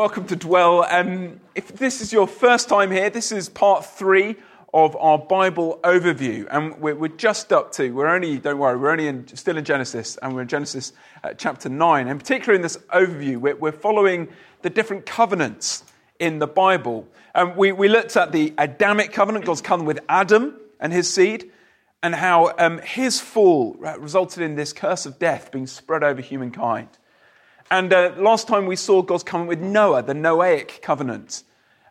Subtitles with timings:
[0.00, 0.82] welcome to Dwell.
[0.88, 4.36] Um, if this is your first time here, this is part three
[4.72, 7.90] of our Bible overview, and we're, we're just up to.
[7.90, 11.34] We're only, don't worry, we're only in, still in Genesis, and we're in Genesis uh,
[11.34, 12.08] chapter nine.
[12.08, 14.28] And particularly in this overview, we're, we're following
[14.62, 15.84] the different covenants
[16.18, 17.06] in the Bible.
[17.34, 21.52] Um, we, we looked at the Adamic covenant, God's covenant with Adam and his seed,
[22.02, 26.88] and how um, his fall resulted in this curse of death being spread over humankind.
[27.70, 31.44] And uh, last time we saw God's covenant with Noah, the Noahic covenant,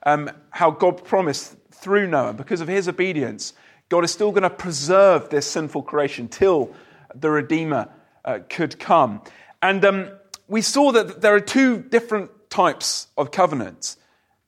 [0.03, 3.53] um, how God promised through Noah, because of his obedience,
[3.87, 6.75] God is still going to preserve this sinful creation till
[7.15, 7.87] the Redeemer
[8.25, 9.21] uh, could come.
[9.61, 10.09] And um,
[10.49, 13.95] we saw that there are two different types of covenants.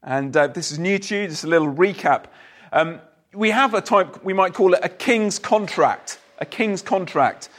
[0.03, 2.25] And uh, this is new to you, just a little recap.
[2.73, 2.99] Um,
[3.33, 6.19] we have a type, we might call it a king's contract.
[6.39, 7.49] A king's contract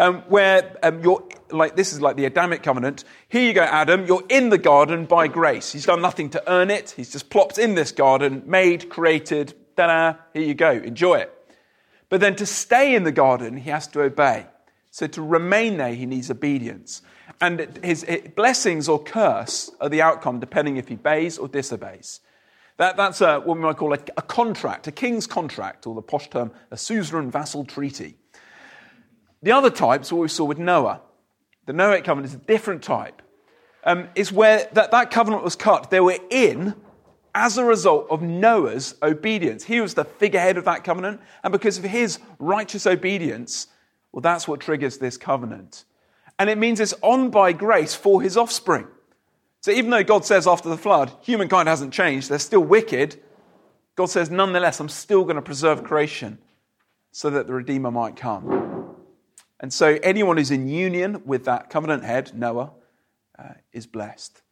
[0.00, 3.04] um, where um, you're like this is like the Adamic covenant.
[3.28, 4.06] Here you go, Adam.
[4.06, 5.72] You're in the garden by grace.
[5.72, 6.94] He's done nothing to earn it.
[6.96, 9.54] He's just plopped in this garden, made, created.
[9.76, 10.18] Ta-da!
[10.32, 10.70] Here you go.
[10.70, 11.32] Enjoy it.
[12.08, 14.46] But then to stay in the garden, he has to obey.
[14.90, 17.02] So to remain there, he needs obedience.
[17.40, 22.20] And his, his blessings or curse are the outcome, depending if he obeys or disobeys.
[22.78, 26.02] That, that's a, what we might call a, a contract, a king's contract, or the
[26.02, 28.16] posh term, a suzerain vassal treaty.
[29.42, 31.00] The other type is what we saw with Noah.
[31.66, 33.22] The Noahic covenant is a different type.
[33.84, 35.90] Um, it's where that, that covenant was cut.
[35.90, 36.74] They were in
[37.34, 39.64] as a result of Noah's obedience.
[39.64, 43.68] He was the figurehead of that covenant, and because of his righteous obedience,
[44.12, 45.84] well, that's what triggers this covenant.
[46.38, 48.88] And it means it's on by grace for his offspring.
[49.60, 53.20] So even though God says after the flood, humankind hasn't changed, they're still wicked,
[53.94, 56.38] God says, nonetheless, I'm still going to preserve creation
[57.12, 58.69] so that the Redeemer might come.
[59.60, 62.72] And so anyone who's in union with that covenant head, Noah,
[63.38, 64.42] uh, is blessed.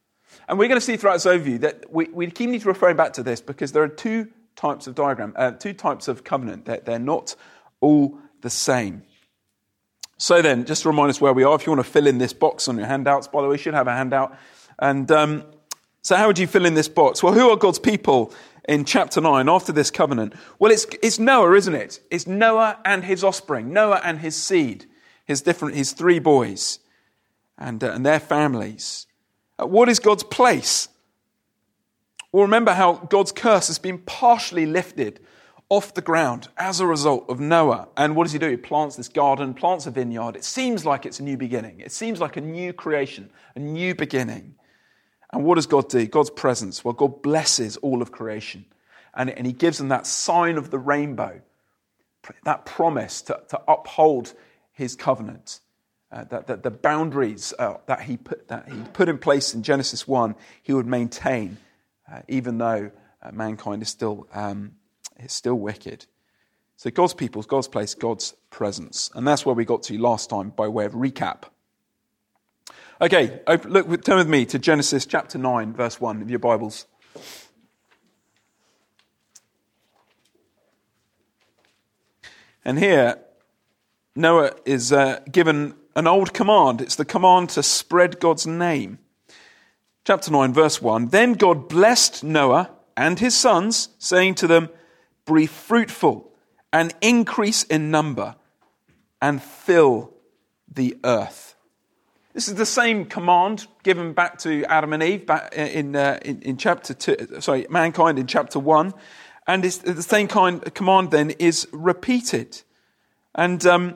[0.47, 2.95] And we're going to see throughout this overview that we, we keep need to referring
[2.95, 6.65] back to this because there are two types of diagram, uh, two types of covenant.
[6.65, 7.35] They're, they're not
[7.81, 9.03] all the same.
[10.17, 12.17] So then, just to remind us where we are, if you want to fill in
[12.17, 14.37] this box on your handouts, by the way, you should have a handout.
[14.77, 15.43] And um,
[16.01, 17.23] so, how would you fill in this box?
[17.23, 18.33] Well, who are God's people
[18.67, 20.33] in chapter 9 after this covenant?
[20.59, 22.01] Well, it's, it's Noah, isn't it?
[22.11, 24.85] It's Noah and his offspring, Noah and his seed
[25.29, 26.79] his different his three boys
[27.55, 29.05] and, uh, and their families.
[29.61, 30.89] Uh, what is God's place?
[32.31, 35.19] Well, remember how God's curse has been partially lifted
[35.69, 37.89] off the ground as a result of Noah.
[37.95, 38.49] And what does he do?
[38.49, 40.35] He plants this garden, plants a vineyard.
[40.35, 41.79] It seems like it's a new beginning.
[41.79, 44.55] It seems like a new creation, a new beginning.
[45.31, 46.07] And what does God do?
[46.07, 46.83] God's presence.
[46.83, 48.65] Well, God blesses all of creation.
[49.13, 51.41] And, and he gives them that sign of the rainbow,
[52.45, 54.33] that promise to, to uphold
[54.79, 55.59] his covenant.
[56.11, 59.61] Uh, that, that, the boundaries uh, that, he put, that he put in place in
[59.61, 61.57] Genesis 1, he would maintain,
[62.11, 62.89] uh, even though
[63.21, 64.71] uh, mankind is still, um,
[65.19, 66.05] is still wicked.
[66.77, 69.11] So, God's people, God's place, God's presence.
[69.13, 71.43] And that's where we got to last time by way of recap.
[73.01, 76.85] Okay, look, turn with me to Genesis chapter 9, verse 1 of your Bibles.
[82.65, 83.19] And here,
[84.19, 86.81] Noah is uh, given an old command.
[86.81, 88.99] It's the command to spread God's name.
[90.03, 94.67] Chapter 9, verse 1 Then God blessed Noah and his sons, saying to them,
[95.25, 96.33] Be fruitful
[96.73, 98.35] and increase in number
[99.21, 100.13] and fill
[100.69, 101.55] the earth.
[102.33, 106.41] This is the same command given back to Adam and Eve back in, uh, in,
[106.41, 108.93] in, chapter two, sorry, mankind in chapter 1.
[109.47, 112.61] And the same kind of command then is repeated.
[113.33, 113.95] And um,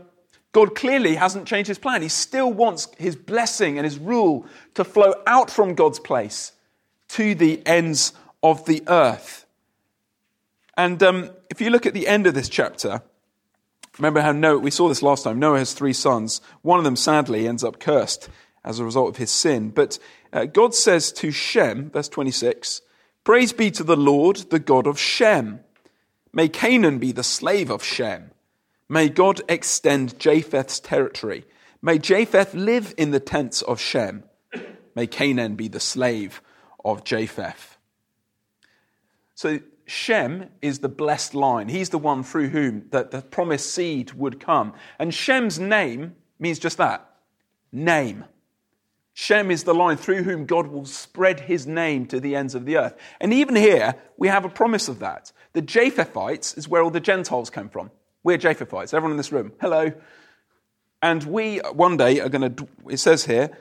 [0.53, 2.03] God clearly hasn't changed his plan.
[2.03, 6.53] He still wants his blessing and his rule to flow out from God's place
[7.09, 9.45] to the ends of the earth.
[10.77, 13.01] And um, if you look at the end of this chapter,
[13.97, 16.39] remember how Noah, we saw this last time, Noah has three sons.
[16.61, 18.29] One of them sadly ends up cursed
[18.63, 19.71] as a result of his sin.
[19.71, 19.97] But
[20.31, 22.81] uh, God says to Shem, verse 26,
[23.23, 25.61] Praise be to the Lord, the God of Shem.
[26.31, 28.32] May Canaan be the slave of Shem
[28.89, 31.45] May God extend Japheth's territory.
[31.81, 34.23] May Japheth live in the tents of Shem.
[34.95, 36.41] May Canaan be the slave
[36.83, 37.77] of Japheth.
[39.35, 41.69] So Shem is the blessed line.
[41.69, 44.73] He's the one through whom the, the promised seed would come.
[44.99, 47.09] And Shem's name means just that
[47.71, 48.25] name.
[49.13, 52.65] Shem is the line through whom God will spread his name to the ends of
[52.65, 52.95] the earth.
[53.19, 55.31] And even here, we have a promise of that.
[55.53, 57.91] The Japhethites is where all the Gentiles came from.
[58.23, 59.51] We're Japhethites, everyone in this room.
[59.59, 59.91] Hello.
[61.01, 63.57] And we one day are going to, it says here,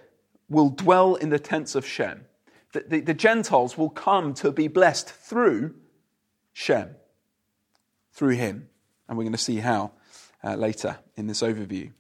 [0.49, 2.27] will dwell in the tents of Shem.
[2.73, 5.75] the, the, the Gentiles will come to be blessed through
[6.53, 6.95] Shem,
[8.13, 8.69] through him.
[9.09, 9.91] And we're going to see how
[10.45, 11.91] uh, later in this overview.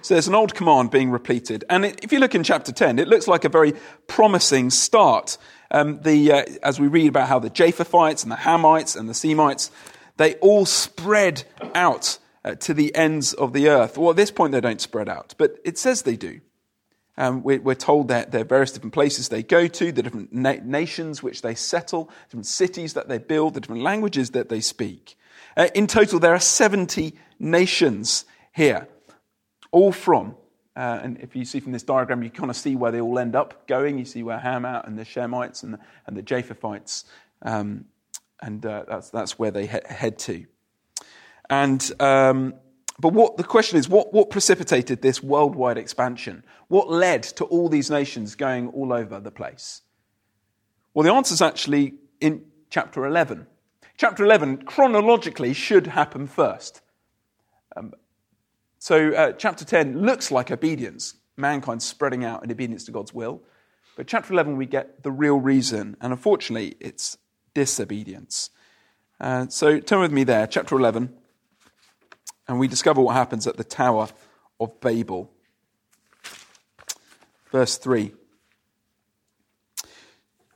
[0.00, 1.64] So there's an old command being repeated.
[1.68, 3.74] And it, if you look in chapter 10, it looks like a very
[4.06, 5.38] promising start.
[5.72, 9.14] Um, the, uh, as we read about how the Japhethites and the Hamites and the
[9.14, 9.72] Semites,
[10.16, 11.44] they all spread
[11.74, 13.98] out uh, to the ends of the earth.
[13.98, 16.40] Well, at this point, they don't spread out, but it says they do.
[17.16, 20.32] Um, we're, we're, told that there are various different places they go to, the different
[20.32, 24.60] na- nations which they settle, different cities that they build, the different languages that they
[24.60, 25.16] speak.
[25.56, 28.88] Uh, in total, there are 70 nations here,
[29.70, 30.34] all from,
[30.76, 33.18] uh, and if you see from this diagram, you kind of see where they all
[33.18, 33.96] end up going.
[33.96, 37.04] You see where Hamat and the Shemites and the, and the Japhethites,
[37.42, 37.84] um,
[38.44, 40.44] and uh, that's, that's where they he- head to.
[41.48, 42.54] And um,
[42.98, 46.44] but what the question is, what, what precipitated this worldwide expansion?
[46.68, 49.82] What led to all these nations going all over the place?
[50.92, 53.46] Well, the answer is actually in chapter 11.
[53.96, 56.82] Chapter 11 chronologically should happen first.
[57.76, 57.94] Um,
[58.78, 63.42] so, uh, chapter 10 looks like obedience, mankind spreading out in obedience to God's will.
[63.96, 67.16] But chapter 11, we get the real reason, and unfortunately, it's
[67.54, 68.50] disobedience.
[69.20, 71.14] Uh, so, turn with me there, chapter 11
[72.48, 74.08] and we discover what happens at the Tower
[74.60, 75.30] of Babel.
[77.50, 78.12] Verse 3.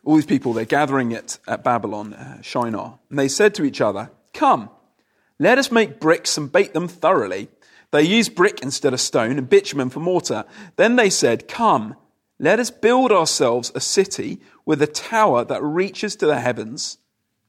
[0.04, 3.80] All these people, they're gathering at, at Babylon, uh, Shinar, and they said to each
[3.80, 4.70] other, Come,
[5.38, 7.48] let us make bricks and bake them thoroughly.
[7.90, 10.44] They used brick instead of stone and bitumen for mortar.
[10.76, 11.96] Then they said, Come,
[12.38, 16.99] let us build ourselves a city with a tower that reaches to the heavens.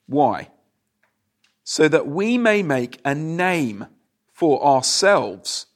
[0.07, 0.49] Why?
[1.63, 3.85] So that we may make a name
[4.33, 5.67] for ourselves.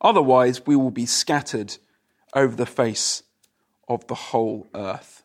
[0.00, 1.76] Otherwise, we will be scattered
[2.34, 3.22] over the face
[3.88, 5.22] of the whole earth.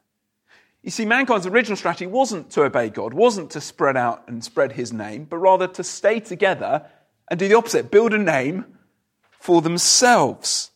[0.84, 4.74] You see, mankind's original strategy wasn't to obey God, wasn't to spread out and spread
[4.74, 6.86] his name, but rather to stay together
[7.30, 8.66] and do the opposite build a name
[9.30, 10.71] for themselves.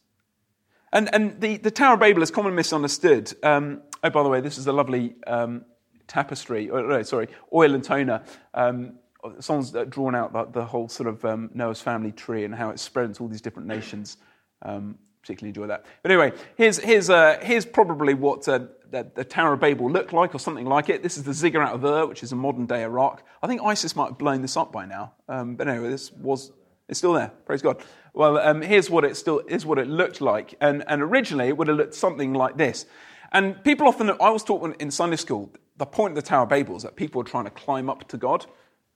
[0.96, 3.34] And, and the, the Tower of Babel is commonly misunderstood.
[3.44, 5.66] Um, oh, by the way, this is a lovely um,
[6.08, 8.94] tapestry, or, oh, sorry, oil and toner um,
[9.40, 12.70] someone's uh, drawn out the, the whole sort of um, Noah's family tree and how
[12.70, 14.18] it spread into all these different nations.
[14.62, 15.84] Um, particularly enjoy that.
[16.04, 18.60] But anyway, here's, here's, uh, here's probably what uh,
[18.92, 21.02] the, the, Tower of Babel looked like, or something like it.
[21.02, 23.24] This is the Ziggurat of Ur, which is a modern day Iraq.
[23.42, 25.14] I think ISIS might have blown this up by now.
[25.28, 26.52] Um, but anyway, this was
[26.88, 27.32] it's still there.
[27.46, 27.84] Praise God.
[28.14, 31.58] Well, um, here's what it still is what it looked like, and, and originally it
[31.58, 32.86] would have looked something like this.
[33.32, 36.50] And people often, I was taught in Sunday school, the point of the Tower of
[36.50, 38.46] Babel is that people are trying to climb up to God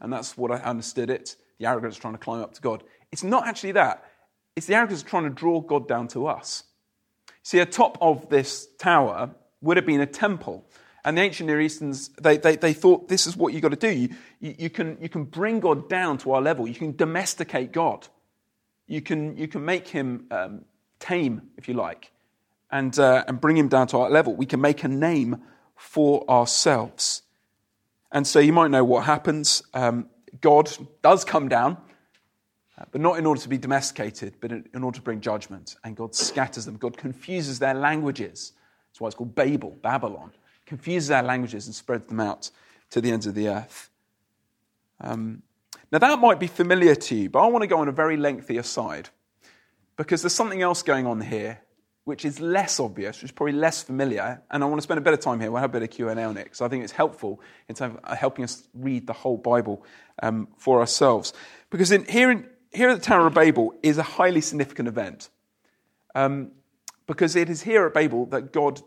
[0.02, 1.36] and that's what I understood it.
[1.60, 2.84] The arrogance is trying to climb up to God.
[3.12, 4.06] It's not actually that.
[4.56, 6.64] It's the arrogance trying to draw God down to us.
[7.44, 9.32] See, atop of this tower
[9.62, 10.66] would have been a temple.
[11.06, 13.76] And the ancient Near Easterns, they, they, they thought this is what you've got to
[13.78, 13.90] do.
[13.90, 14.10] You,
[14.40, 16.68] you, you, can, you can bring God down to our level.
[16.68, 18.08] You can domesticate God.
[18.88, 20.66] You can, you can make him um,
[21.00, 22.12] tame, if you like,
[22.72, 24.36] and, uh, and bring him down to our level.
[24.36, 25.42] We can make a name
[25.76, 27.22] for ourselves.
[28.12, 29.64] And so you might know what happens.
[29.74, 30.10] Um,
[30.42, 30.70] God
[31.02, 31.78] does come down,
[32.78, 35.76] uh, but not in order to be domesticated, but in, in, order to bring judgment.
[35.84, 36.78] And God scatters them.
[36.78, 38.54] God confuses their languages.
[38.90, 40.32] That's why it's called Babel, Babylon.
[40.70, 42.52] Confuses our languages and spreads them out
[42.92, 43.90] to the ends of the earth.
[45.02, 45.42] Um,
[45.92, 48.18] now, that might be familiar to you, but I want to go on a very
[48.18, 49.10] lengthy aside
[49.98, 51.60] because there's something else going on here
[52.04, 55.02] which is less obvious, which is probably less familiar, and I want to spend a
[55.02, 55.52] bit of time here.
[55.52, 57.98] We'll have a bit of Q&A on it, because I think it's helpful in terms
[57.98, 59.84] of uh, helping us read the whole Bible
[60.22, 61.34] um, for ourselves.
[61.70, 65.30] Because in, here, in, here at the Tower of Babel is a highly significant event.
[66.16, 66.52] Um,
[67.06, 68.82] because it is here at Babel that God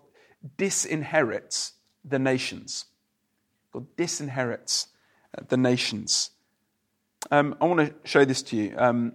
[0.58, 1.72] disinherits
[2.04, 2.86] the nations.
[3.72, 4.88] God disinherits
[5.36, 6.30] uh, the nations.
[7.30, 8.74] Um, I want to show this to you.
[8.76, 9.14] Um,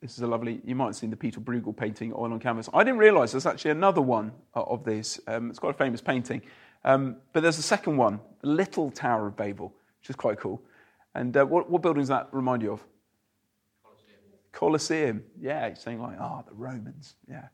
[0.00, 2.68] this is a lovely, you might have seen the Peter Bruegel painting, Oil on Canvas.
[2.72, 5.18] I didn't realize there's actually another one uh, of these.
[5.26, 6.42] Um, it's quite a famous painting.
[6.84, 10.62] Um, but there's a second one, the Little Tower of Babel, which is quite cool.
[11.14, 12.84] And uh, what, what building does that remind you of?
[13.82, 14.20] Colosseum.
[14.52, 15.24] Colosseum.
[15.40, 17.14] Yeah, it's saying like, ah, oh, the Romans.
[17.28, 17.48] Yeah.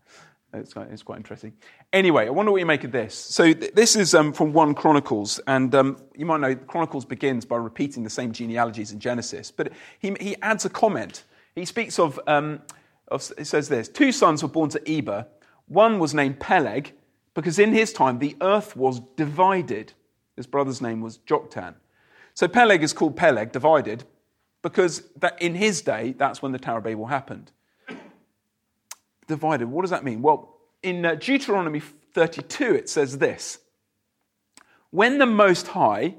[0.54, 1.54] It's quite, it's quite, interesting.
[1.92, 3.14] Anyway, I wonder what you make of this.
[3.14, 7.47] So th- this is um, from 1 Chronicles, and um, you might know Chronicles begins
[7.47, 11.99] by repeating the same genealogies in Genesis, but he, he adds a comment he speaks
[11.99, 12.62] of, um,
[13.09, 15.26] of, it says this two sons were born to Eber.
[15.66, 16.92] One was named Peleg,
[17.35, 19.92] because in his time the earth was divided.
[20.37, 21.75] His brother's name was Joktan.
[22.35, 24.04] So Peleg is called Peleg, divided,
[24.62, 27.52] because that in his day, that's when the Tower of Babel happened.
[29.32, 30.20] Divided, what does that mean?
[30.20, 33.60] Well, in uh, Deuteronomy 32, it says this
[34.90, 36.16] when the Most High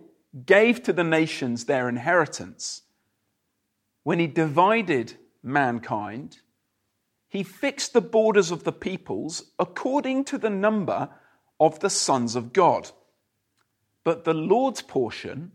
[0.48, 2.82] gave to the nations their inheritance,
[4.01, 6.39] when he divided mankind,
[7.29, 11.10] he fixed the borders of the peoples according to the number
[11.60, 12.89] of the sons of God.
[14.03, 15.51] But the Lord's portion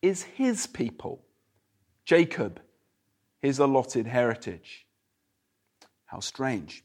[0.00, 1.24] is his people,
[2.04, 2.60] Jacob,
[3.42, 4.85] his allotted heritage.
[6.06, 6.84] How strange.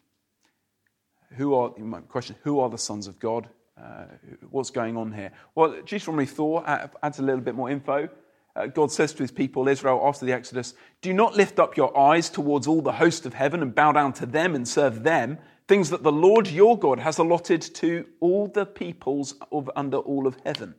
[1.38, 3.48] Who are, you might question, who are the sons of God?
[3.82, 4.06] Uh,
[4.50, 5.32] what's going on here?
[5.56, 8.10] Well, Deuteronomy 4 adds a little bit more info.
[8.56, 11.98] Uh, God says to his people, Israel, after the Exodus, Do not lift up your
[11.98, 15.38] eyes towards all the host of heaven and bow down to them and serve them,
[15.68, 20.28] things that the Lord your God has allotted to all the peoples of under all
[20.28, 20.75] of heaven.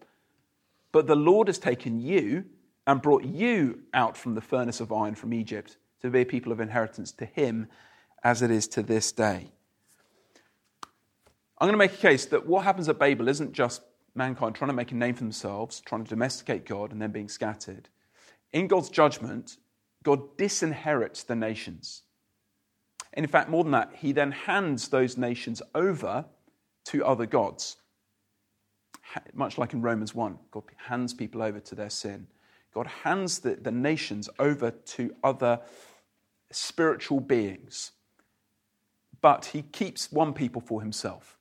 [0.90, 2.44] But the Lord has taken you
[2.86, 6.52] and brought you out from the furnace of iron from Egypt to be a people
[6.52, 7.68] of inheritance to him
[8.22, 9.50] as it is to this day.
[11.58, 13.82] I'm going to make a case that what happens at Babel isn't just
[14.14, 17.28] mankind trying to make a name for themselves, trying to domesticate God, and then being
[17.28, 17.88] scattered.
[18.52, 19.56] In God's judgment,
[20.02, 22.02] God disinherits the nations.
[23.14, 26.24] And in fact, more than that, he then hands those nations over
[26.86, 27.76] to other gods.
[29.34, 32.26] Much like in Romans 1, God hands people over to their sin.
[32.74, 35.60] God hands the, the nations over to other
[36.50, 37.92] spiritual beings.
[39.22, 41.38] But he keeps one people for himself.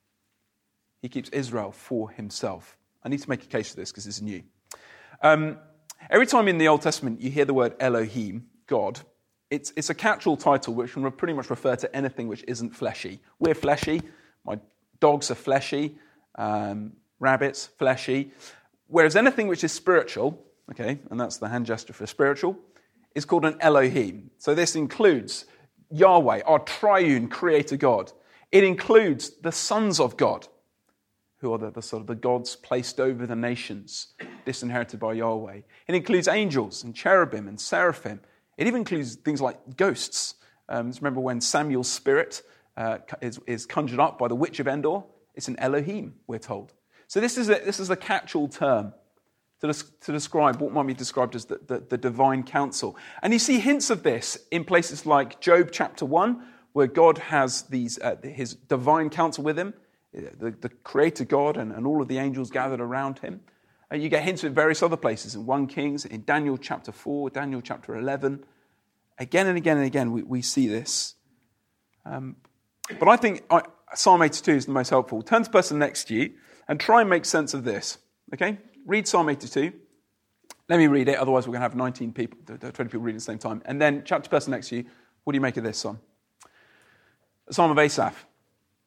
[1.01, 2.77] He keeps Israel for himself.
[3.03, 4.43] I need to make a case for this because it's new.
[5.21, 5.57] Um,
[6.09, 8.99] every time in the Old Testament you hear the word Elohim, God,
[9.49, 13.19] it's, it's a catch-all title which can pretty much refer to anything which isn't fleshy.
[13.39, 14.01] We're fleshy.
[14.45, 14.59] My
[14.99, 15.97] dogs are fleshy.
[16.35, 18.31] Um, rabbits, fleshy.
[18.87, 22.57] Whereas anything which is spiritual, okay, and that's the hand gesture for spiritual,
[23.15, 24.31] is called an Elohim.
[24.37, 25.45] So this includes
[25.91, 28.11] Yahweh, our triune creator God.
[28.51, 30.47] It includes the sons of God
[31.37, 34.13] who are the, the, sort of the gods placed over the nations,
[34.45, 35.61] disinherited by Yahweh.
[35.87, 38.19] It includes angels and cherubim and seraphim.
[38.57, 40.35] It even includes things like ghosts.
[40.69, 42.43] Um, remember when Samuel's spirit
[42.77, 45.03] uh, is, is conjured up by the witch of Endor?
[45.33, 46.73] It's an Elohim, we're told.
[47.07, 48.93] So this is a, this is a catch-all term
[49.61, 52.97] to, to, describe what might be described as the, the, the divine council.
[53.21, 57.63] And you see hints of this in places like Job chapter 1, where God has
[57.63, 59.73] these, uh, his divine council with him
[60.13, 63.41] the, the creator God and, and all of the angels gathered around him.
[63.89, 67.29] And you get hints in various other places in 1 Kings, in Daniel chapter 4,
[67.29, 68.43] Daniel chapter 11.
[69.19, 71.15] Again and again and again, we, we see this.
[72.05, 72.37] Um,
[72.99, 73.61] but I think I,
[73.93, 75.21] Psalm 82 is the most helpful.
[75.21, 76.31] Turn to the person next to you
[76.67, 77.97] and try and make sense of this.
[78.33, 78.57] Okay?
[78.85, 79.73] Read Psalm 82.
[80.69, 83.19] Let me read it, otherwise, we're going to have 19 people, 20 people reading at
[83.19, 83.61] the same time.
[83.65, 84.85] And then, chapter person next to you,
[85.23, 85.99] what do you make of this psalm?
[87.49, 88.25] Psalm of Asaph.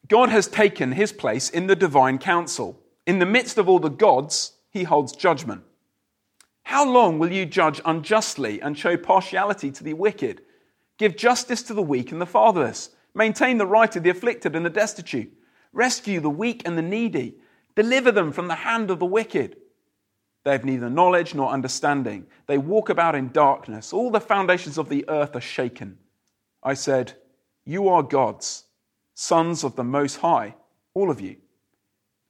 [0.08, 2.80] God has taken his place in the divine council.
[3.06, 5.62] In the midst of all the gods, he holds judgment.
[6.62, 10.42] How long will you judge unjustly and show partiality to the wicked?
[10.96, 12.90] Give justice to the weak and the fatherless.
[13.14, 15.32] Maintain the right of the afflicted and the destitute.
[15.72, 17.36] Rescue the weak and the needy.
[17.74, 19.56] Deliver them from the hand of the wicked.
[20.44, 22.26] They have neither knowledge nor understanding.
[22.46, 23.92] They walk about in darkness.
[23.92, 25.98] All the foundations of the earth are shaken.
[26.62, 27.14] I said,
[27.64, 28.64] You are gods
[29.14, 30.54] sons of the Most High,
[30.92, 31.36] all of you.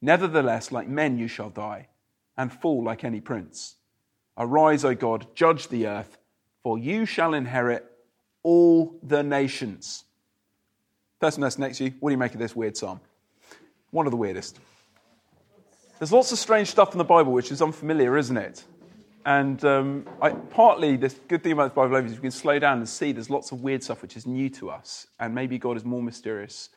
[0.00, 1.88] Nevertheless, like men you shall die,
[2.36, 3.76] and fall like any prince.
[4.36, 6.18] Arise, O God, judge the earth,
[6.62, 7.90] for you shall inherit
[8.42, 10.04] all the nations.
[11.20, 13.00] Person that's next to you, what do you make of this weird psalm?
[13.90, 14.58] One of the weirdest.
[15.98, 18.64] There's lots of strange stuff in the Bible which is unfamiliar, isn't it?
[19.24, 22.78] And um, I, partly, the good thing about the Bible is we can slow down
[22.78, 25.06] and see there's lots of weird stuff which is new to us.
[25.20, 26.70] And maybe God is more mysterious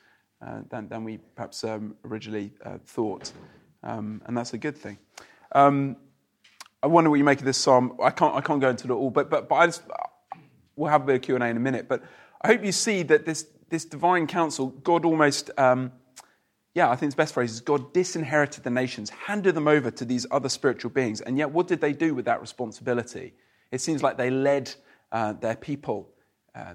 [0.46, 3.32] uh, than, than, we perhaps um, originally uh, thought.
[3.84, 5.00] Um, and that's a good thing.
[5.52, 5.98] Um,
[6.84, 7.98] I wonder what you make of this psalm.
[8.02, 9.82] I can't, I can't go into it all, but, but, but I just,
[10.76, 11.88] we'll have a bit of Q&A in a minute.
[11.90, 12.04] But
[12.44, 15.92] I hope you see that this, this divine council, God almost um,
[16.74, 20.06] yeah, I think the best phrase is God disinherited the nations, handed them over to
[20.06, 21.22] these other spiritual beings.
[21.22, 23.34] And yet, what did they do with that responsibility?
[23.72, 24.74] It seems like they led
[25.12, 26.10] uh, their people
[26.54, 26.74] uh,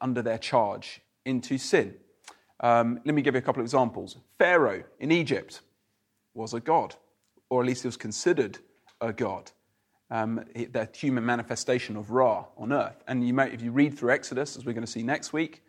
[0.00, 1.94] under their charge into sin.
[2.60, 4.16] Um, let me give you a couple of examples.
[4.38, 5.60] Pharaoh in Egypt
[6.34, 6.94] was a god,
[7.50, 8.58] or at least he was considered
[9.00, 9.50] a god.
[10.10, 13.02] Um, the human manifestation of Ra on earth.
[13.08, 15.62] And you might, if you read through Exodus, as we're going to see next week,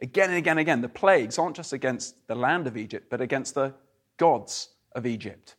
[0.00, 3.20] Again and again and again, the plagues aren't just against the land of Egypt, but
[3.20, 3.74] against the
[4.16, 5.56] gods of Egypt,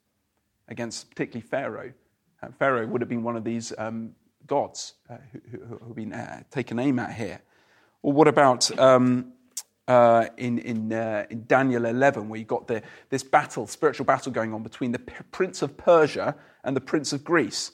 [0.67, 1.93] against particularly Pharaoh.
[2.41, 4.11] Uh, Pharaoh would have been one of these um,
[4.47, 5.17] gods uh,
[5.51, 7.41] who, have been uh, taken aim at here.
[8.01, 9.33] Or what about um,
[9.89, 14.31] uh, in, in, uh, in Daniel 11, where you've got the, this battle, spiritual battle
[14.31, 14.99] going on between the
[15.31, 17.71] prince of Persia and the prince of Greece.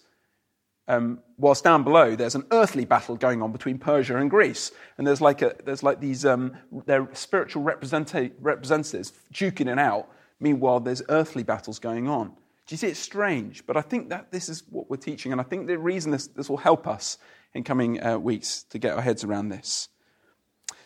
[0.88, 4.72] Um, whilst down below, there's an earthly battle going on between Persia and Greece.
[4.98, 10.10] And there's like, a, there's like these um, they're spiritual representatives duking it out.
[10.40, 12.28] Meanwhile, there's earthly battles going on.
[12.28, 13.66] Do you see it's strange?
[13.66, 15.32] But I think that this is what we're teaching.
[15.32, 17.18] And I think the reason this, this will help us
[17.54, 19.90] in coming uh, weeks to get our heads around this.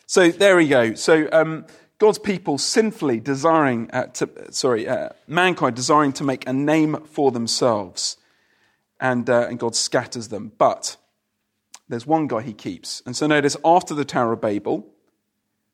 [0.06, 0.94] So there we go.
[0.96, 1.66] So um,
[1.98, 7.32] God's people sinfully desiring, uh, to, sorry, uh, mankind desiring to make a name for
[7.32, 8.18] themselves
[9.00, 10.52] and, uh, and God scatters them.
[10.58, 10.98] But
[11.88, 13.02] there's one guy he keeps.
[13.06, 14.88] And so notice after the Tower of Babel,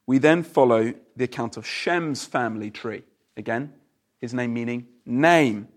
[0.08, 3.04] we then follow the account of Shem's family tree.
[3.36, 3.74] Again,
[4.22, 5.68] his name meaning name.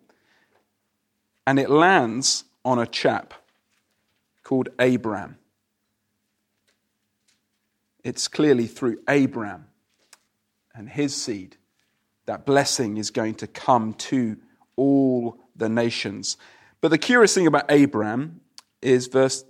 [1.47, 3.35] And it lands on a chap
[4.43, 5.39] called Abraham.
[8.05, 9.67] It's clearly through Abraham
[10.75, 11.57] and his seed
[12.27, 14.37] that blessing is going to come to
[14.77, 16.37] all the nations.
[16.81, 18.41] But the curious thing about Abraham
[18.81, 19.45] is verse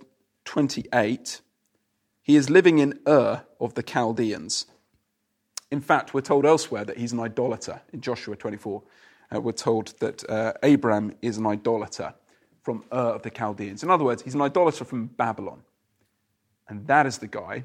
[0.45, 1.41] 28.
[2.23, 4.65] He is living in Ur of the Chaldeans.
[5.71, 7.81] In fact, we're told elsewhere that he's an idolater.
[7.93, 8.81] In Joshua 24,
[9.35, 12.13] uh, we're told that uh, Abraham is an idolater
[12.63, 13.83] from Ur of the Chaldeans.
[13.83, 15.61] In other words, he's an idolater from Babylon.
[16.67, 17.63] And that is the guy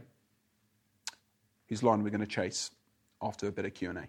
[1.69, 2.71] whose line we're going to chase
[3.23, 4.07] after a bit of Q&A.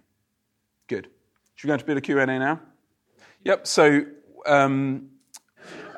[0.87, 1.09] Good.
[1.55, 2.59] Should we go into a bit of Q&A now?
[3.43, 4.05] Yep, so
[4.45, 5.09] um,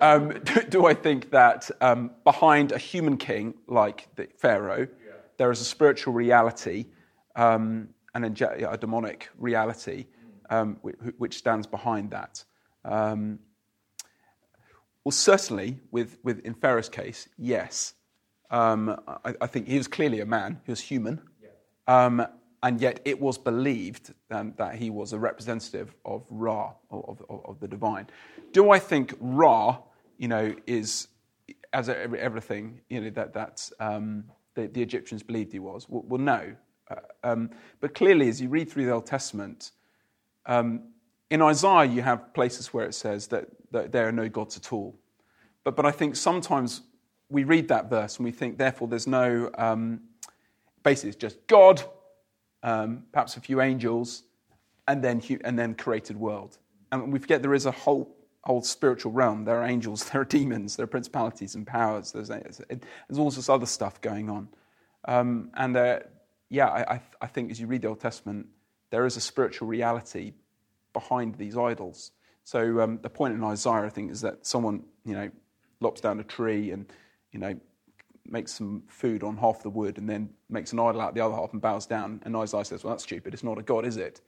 [0.01, 5.13] um, do, do, I think that um, behind a human king like the Pharaoh, yeah.
[5.37, 6.85] there is a spiritual reality
[7.35, 10.07] um, and a, a, demonic reality
[10.49, 12.43] um, which, which, stands behind that?
[12.85, 13.39] Um,
[15.03, 17.93] well, certainly, with, with in Pharaoh's case, yes.
[18.49, 21.21] Um, I, I, think he was clearly a man, he was human.
[21.41, 22.05] Yeah.
[22.67, 27.59] And yet it was believed that he was a representative of Ra, of, of, of
[27.59, 28.07] the divine.
[28.51, 29.77] Do I think Ra
[30.17, 31.07] you know, is
[31.73, 34.25] as everything you know that that um,
[34.55, 35.87] the, the, Egyptians believed he was.
[35.87, 36.55] Well, well no,
[36.89, 39.71] uh, um, but clearly, as you read through the Old Testament,
[40.45, 40.89] um,
[41.29, 44.73] in Isaiah you have places where it says that, that there are no gods at
[44.73, 44.97] all.
[45.63, 46.81] But but I think sometimes
[47.29, 49.51] we read that verse and we think, therefore, there's no.
[49.57, 50.01] Um,
[50.83, 51.83] basically, it's just God,
[52.63, 54.23] um, perhaps a few angels,
[54.87, 56.57] and then and then created world.
[56.91, 58.15] And we forget there is a whole
[58.47, 59.43] whole spiritual realm.
[59.43, 62.13] There are angels, there are demons, there are principalities and powers.
[62.13, 64.47] There's, there's all this other stuff going on.
[65.05, 65.99] Um, and uh,
[66.49, 68.47] yeah, I, I, think as you read the Old Testament,
[68.89, 70.33] there is a spiritual reality
[70.93, 72.11] behind these idols.
[72.43, 75.29] So um, the point in Isaiah, I think, is that someone, you know,
[75.81, 76.91] lops down a tree and,
[77.31, 77.59] you know,
[78.31, 81.35] makes some food on half the wood and then makes an idol out the other
[81.35, 82.21] half and bows down.
[82.25, 83.33] And Isaiah says, well, that's stupid.
[83.33, 84.21] It's not a God, is it?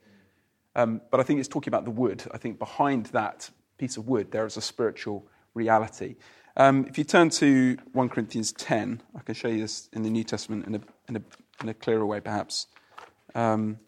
[0.76, 2.22] Um, but I think it's talking about the wood.
[2.32, 6.16] I think behind that piece of wood, there is a spiritual reality.
[6.56, 10.10] Um, if you turn to 1 Corinthians 10, I can show you this in the
[10.10, 11.22] New Testament in a, in a,
[11.62, 12.66] in a clearer way, perhaps.
[13.34, 13.78] Um,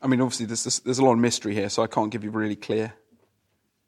[0.00, 2.30] I mean, obviously, there's, there's, a lot of mystery here, so I can't give you
[2.30, 2.92] really clear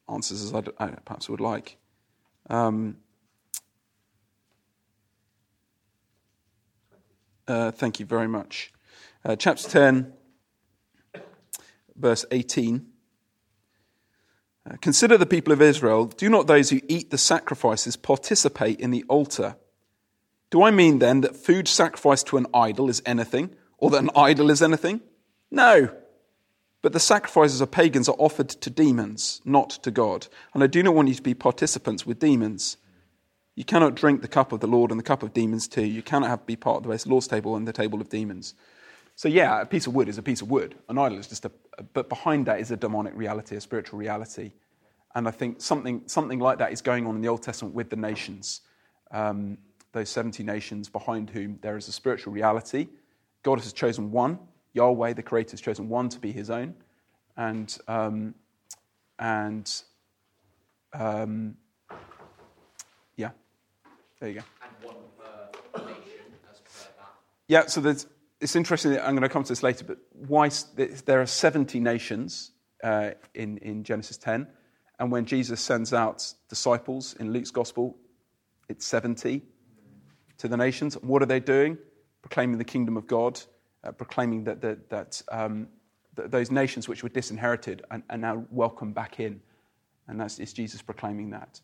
[0.09, 1.77] answers as I perhaps would like.
[2.49, 2.99] Um,
[7.49, 8.73] uh, thank you very much.
[9.25, 10.13] Uh, chapter 10,
[11.97, 12.87] verse 18.
[14.69, 16.07] Uh, Consider the people of Israel.
[16.07, 19.57] Do not those who eat the sacrifices participate in the altar?
[20.51, 24.11] Do I mean then that food sacrificed to an idol is anything, or that an
[24.15, 25.01] idol is anything?
[25.51, 25.91] No.
[26.87, 30.29] But the sacrifices of pagans are offered to demons, not to God.
[30.55, 32.77] And I do not want you to be participants with demons.
[33.57, 35.85] You cannot drink the cup of the Lord and the cup of demons too.
[35.85, 38.55] You cannot have, be part of the Lord's table and the table of demons.
[39.17, 40.77] So, yeah, a piece of wood is a piece of wood.
[40.89, 41.51] An idol is just a,
[41.93, 44.53] but behind that is a demonic reality, a spiritual reality.
[45.17, 47.91] And I think something, something like that is going on in the Old Testament with
[47.91, 48.61] the nations,
[49.11, 49.59] um,
[49.91, 52.87] those 70 nations behind whom there is a spiritual reality.
[53.43, 54.39] God has chosen one,
[54.77, 56.75] Yahweh, the Creator, has chosen one to be his own.
[57.37, 58.35] And, um,
[59.19, 59.71] and
[60.93, 61.57] um,
[63.17, 63.31] yeah,
[64.21, 64.43] there you go.
[64.63, 64.97] And one
[65.73, 67.09] per nation as per that.
[67.49, 68.07] Yeah, so there's
[68.41, 72.53] it's interesting, I'm going to come to this later, but why there are 70 nations
[72.85, 74.47] uh, in, in Genesis 10,
[74.99, 77.97] and when Jesus sends out disciples in Luke's gospel,
[78.69, 79.43] it's 70
[80.39, 80.95] to the nations.
[81.01, 81.79] What are they doing?
[82.21, 83.41] Proclaiming the kingdom of God,
[83.85, 85.69] uh, proclaiming that, that, that, um,
[86.15, 89.41] that, those nations which were disinherited are, are, now welcome back in.
[90.09, 91.61] And that's it's Jesus proclaiming that.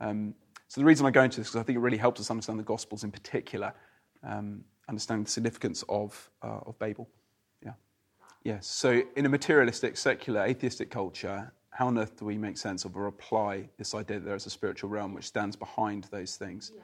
[0.00, 0.34] Um,
[0.68, 2.30] so the reason I go into this is because I think it really helps us
[2.30, 3.74] understand the Gospels in particular
[4.24, 7.08] um, understanding the significance of, uh, of Babel.
[7.64, 7.72] Yeah.
[8.44, 8.66] Yes.
[8.66, 12.96] So, in a materialistic, secular, atheistic culture, how on earth do we make sense of
[12.96, 16.72] or apply this idea that there is a spiritual realm which stands behind those things?
[16.74, 16.82] Yeah.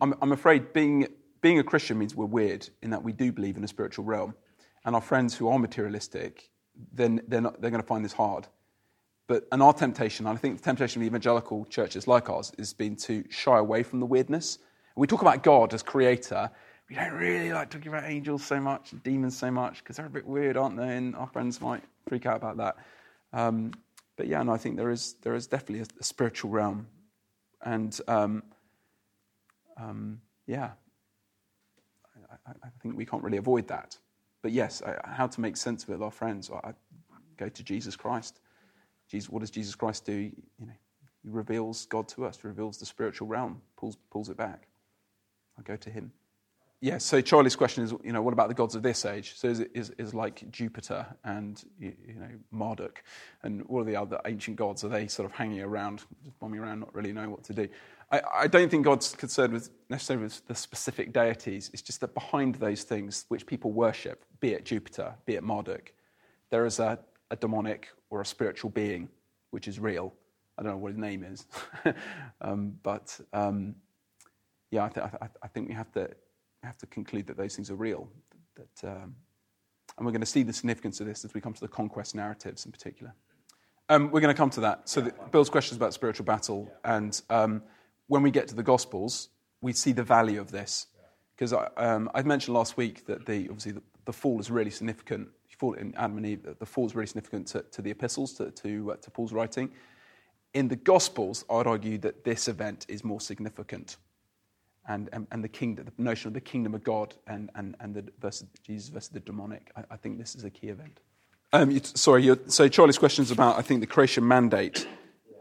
[0.00, 1.06] I'm, I'm afraid being,
[1.42, 4.34] being a Christian means we're weird in that we do believe in a spiritual realm.
[4.84, 6.48] And our friends who are materialistic,
[6.92, 8.46] then they're, they're going to find this hard.
[9.26, 12.72] But and our temptation, and I think the temptation of evangelical churches like ours, has
[12.72, 14.58] been to shy away from the weirdness.
[14.96, 16.50] we talk about God as creator.
[16.88, 20.06] We don't really like talking about angels so much and demons so much because they're
[20.06, 20.96] a bit weird, aren't they?
[20.96, 22.76] And our friends might freak out about that.
[23.32, 23.72] Um,
[24.16, 26.86] but yeah, no, I think there is there is definitely a, a spiritual realm,
[27.62, 28.42] and um,
[29.78, 30.72] um, yeah,
[32.46, 33.96] I, think we can't really avoid that.
[34.42, 36.50] But yes, I, how to make sense of it with our friends?
[36.50, 36.72] I
[37.36, 38.40] go to Jesus Christ.
[39.08, 40.12] Jesus, what does Jesus Christ do?
[40.12, 40.72] You know,
[41.22, 44.66] he reveals God to us, reveals the spiritual realm, pulls, pulls it back.
[45.58, 46.12] I go to him
[46.82, 49.34] yeah, so Charlie's question is, you know, what about the gods of this age?
[49.36, 53.04] So is, it, is, is like Jupiter and, you, know, Marduk
[53.44, 56.58] and all of the other ancient gods, are they sort of hanging around, just bombing
[56.58, 57.68] around, not really knowing what to do?
[58.12, 61.70] I, I don't think God's concerned with necessarily with the specific deities.
[61.72, 65.92] It's just that behind those things which people worship, be it Jupiter, be it Marduk,
[66.50, 66.98] there is a,
[67.30, 69.08] a demonic or a spiritual being
[69.50, 70.14] which is real.
[70.58, 71.46] I don't know what his name is.
[72.42, 73.74] um, but um,
[74.70, 76.10] yeah, I, th- I, th- I think we have to
[76.62, 78.08] have to conclude that those things are real.
[78.56, 79.16] That, um,
[79.96, 82.14] and we're going to see the significance of this as we come to the conquest
[82.14, 83.14] narratives in particular.
[83.88, 84.88] Um, we're going to come to that.
[84.88, 86.72] So, the, Bill's question is about spiritual battle.
[86.84, 87.62] And um,
[88.12, 89.30] when we get to the Gospels,
[89.62, 90.88] we see the value of this.
[91.34, 94.70] Because I, um, I mentioned last week that the, obviously the, the fall is really
[94.70, 95.28] significant.
[95.56, 98.50] Fall in Adam and Eve, the fall is really significant to, to the epistles, to,
[98.50, 99.70] to, uh, to Paul's writing.
[100.52, 103.96] In the Gospels, I'd argue that this event is more significant
[104.86, 107.94] and, and, and, the kingdom, the notion of the kingdom of God and, and, and
[107.94, 109.70] the versus Jesus versus the demonic.
[109.74, 111.00] I, I think this is a key event.
[111.54, 114.86] Um, you, sorry, so Charlie's question is about, I think, the creation mandate.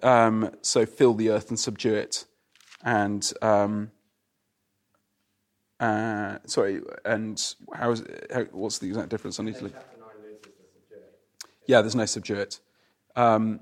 [0.04, 2.26] Um, so fill the earth and subdue it.
[2.84, 3.92] And, um,
[5.80, 7.42] uh, sorry, and
[7.74, 9.40] how is it, how, what's the exact difference?
[9.40, 9.74] I need to look.
[11.68, 12.60] Yeah, there's no subdue it.
[13.16, 13.62] Um,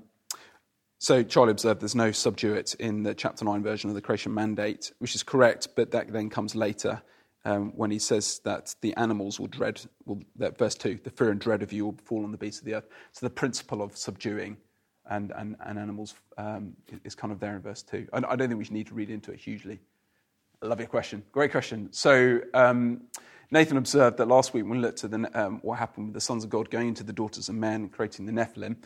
[0.98, 4.92] so Charlie observed there's no subdue in the chapter 9 version of the creation mandate,
[4.98, 7.00] which is correct, but that then comes later
[7.46, 11.30] um, when he says that the animals will dread, will, that verse 2, the fear
[11.30, 12.86] and dread of you will fall on the beasts of the earth.
[13.12, 14.58] So the principle of subduing
[15.10, 18.08] and, and, and animals um, is kind of there in verse 2.
[18.12, 19.80] I, I, don't think we need to read into it hugely.
[20.62, 21.22] I love your question.
[21.32, 21.88] Great question.
[21.92, 23.02] So um,
[23.50, 26.20] Nathan observed that last week when we looked at the, um, what happened with the
[26.20, 28.76] sons of God going into the daughters of men, creating the Nephilim,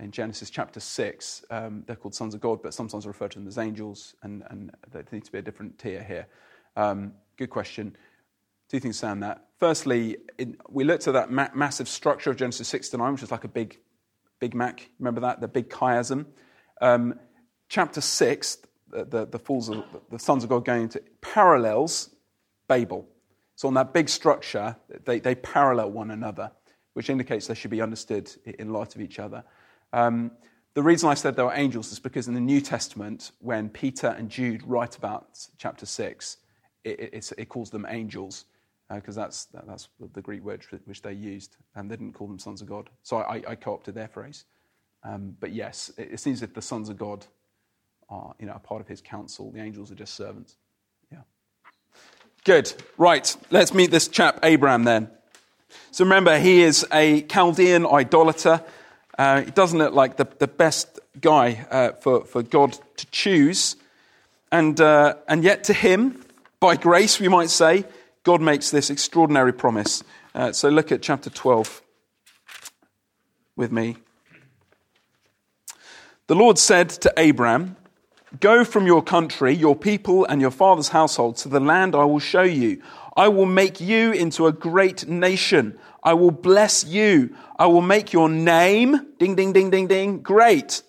[0.00, 3.46] in Genesis chapter 6, um, they're called sons of God, but sometimes referred to them
[3.46, 6.26] as angels, and, and there needs to be a different tier here.
[6.76, 7.96] Um, good question.
[8.68, 9.46] Two things stand that.
[9.60, 13.22] Firstly, in, we looked at that ma- massive structure of Genesis 6 to 9, which
[13.22, 13.78] is like a big,
[14.44, 14.90] Big Mac.
[14.98, 15.40] Remember that?
[15.40, 16.26] The big chiasm.
[16.82, 17.18] Um,
[17.70, 18.58] chapter 6,
[18.90, 22.10] the, the, the, of, the sons of God going into parallels
[22.68, 23.08] Babel.
[23.54, 24.76] So on that big structure,
[25.06, 26.52] they, they parallel one another,
[26.92, 29.44] which indicates they should be understood in light of each other.
[29.94, 30.32] Um,
[30.74, 34.08] the reason I said there were angels is because in the New Testament, when Peter
[34.08, 36.36] and Jude write about chapter 6,
[36.84, 38.44] it, it calls them angels,
[38.92, 42.26] because uh, that's, that, that's the Greek word which they used, and they didn't call
[42.26, 42.90] them sons of God.
[43.02, 44.44] So I, I co opted their phrase.
[45.02, 47.26] Um, but yes, it, it seems if the sons of God
[48.08, 50.56] are you know, a part of his council, the angels are just servants.
[51.10, 51.18] Yeah.
[52.44, 52.72] Good.
[52.98, 55.10] Right, let's meet this chap, Abraham, then.
[55.90, 58.62] So remember, he is a Chaldean idolater.
[59.18, 63.76] Uh, he doesn't look like the, the best guy uh, for, for God to choose.
[64.52, 66.24] And, uh, and yet, to him,
[66.60, 67.84] by grace, we might say,
[68.24, 70.02] God makes this extraordinary promise.
[70.34, 71.82] Uh, so look at chapter 12
[73.54, 73.96] with me.
[76.26, 77.76] The Lord said to Abram,
[78.40, 82.18] Go from your country, your people, and your father's household to the land I will
[82.18, 82.82] show you.
[83.14, 85.78] I will make you into a great nation.
[86.02, 87.36] I will bless you.
[87.58, 90.82] I will make your name, ding, ding, ding, ding, ding, great.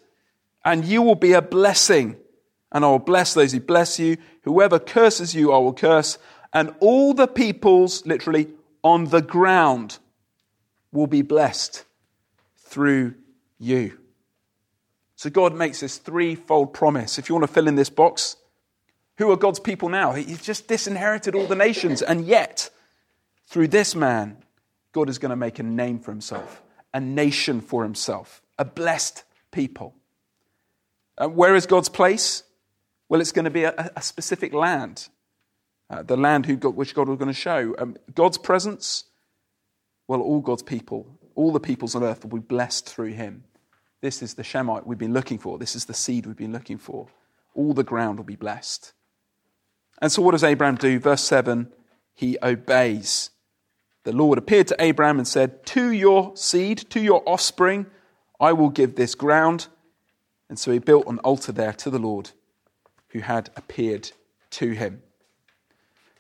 [0.64, 2.16] And you will be a blessing.
[2.72, 4.18] And I will bless those who bless you.
[4.44, 6.18] Whoever curses you, I will curse.
[6.56, 8.48] And all the peoples, literally,
[8.82, 10.00] on the ground
[10.94, 11.84] will be blessed
[12.56, 13.14] through
[13.60, 14.00] you.
[15.18, 17.20] So God makes this threefold promise.
[17.20, 18.38] If you want to fill in this box,
[19.18, 20.14] who are God's people now?
[20.14, 22.70] He's just disinherited all the nations, and yet,
[23.48, 24.38] through this man,
[24.94, 26.62] God is going to make a name for himself,
[26.94, 29.94] a nation for himself, a blessed people.
[31.18, 32.44] Uh, where is God's place?
[33.10, 35.10] Well, it's going to be a, a specific land.
[35.96, 37.76] Uh, the land which God was going to show.
[37.78, 39.06] Um, God's presence,
[40.08, 43.44] well, all God's people, all the peoples on earth will be blessed through him.
[44.02, 45.58] This is the Shemite we've been looking for.
[45.58, 47.08] This is the seed we've been looking for.
[47.54, 48.94] All the ground will be blessed.
[50.02, 51.00] And so, what does Abraham do?
[51.00, 51.72] Verse 7
[52.16, 53.32] he obeys.
[54.06, 57.88] The Lord appeared to Abraham and said, To your seed, to your offspring,
[58.40, 59.68] I will give this ground.
[60.48, 62.32] And so he built an altar there to the Lord
[63.10, 64.12] who had appeared
[64.52, 65.02] to him.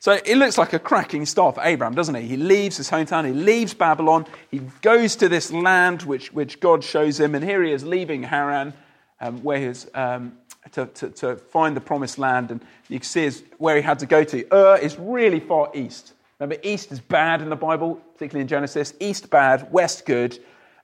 [0.05, 2.25] So it looks like a cracking start for Abraham, doesn't it?
[2.25, 6.83] He leaves his hometown, he leaves Babylon, he goes to this land which, which God
[6.83, 8.75] shows him, and here he is leaving Haran,
[9.19, 10.37] um, where he's um,
[10.73, 12.51] to, to, to, find the promised land.
[12.51, 14.45] And you can see where he had to go to.
[14.53, 16.13] Ur is really far east.
[16.37, 18.93] Remember, east is bad in the Bible, particularly in Genesis.
[18.99, 20.37] East bad, west good.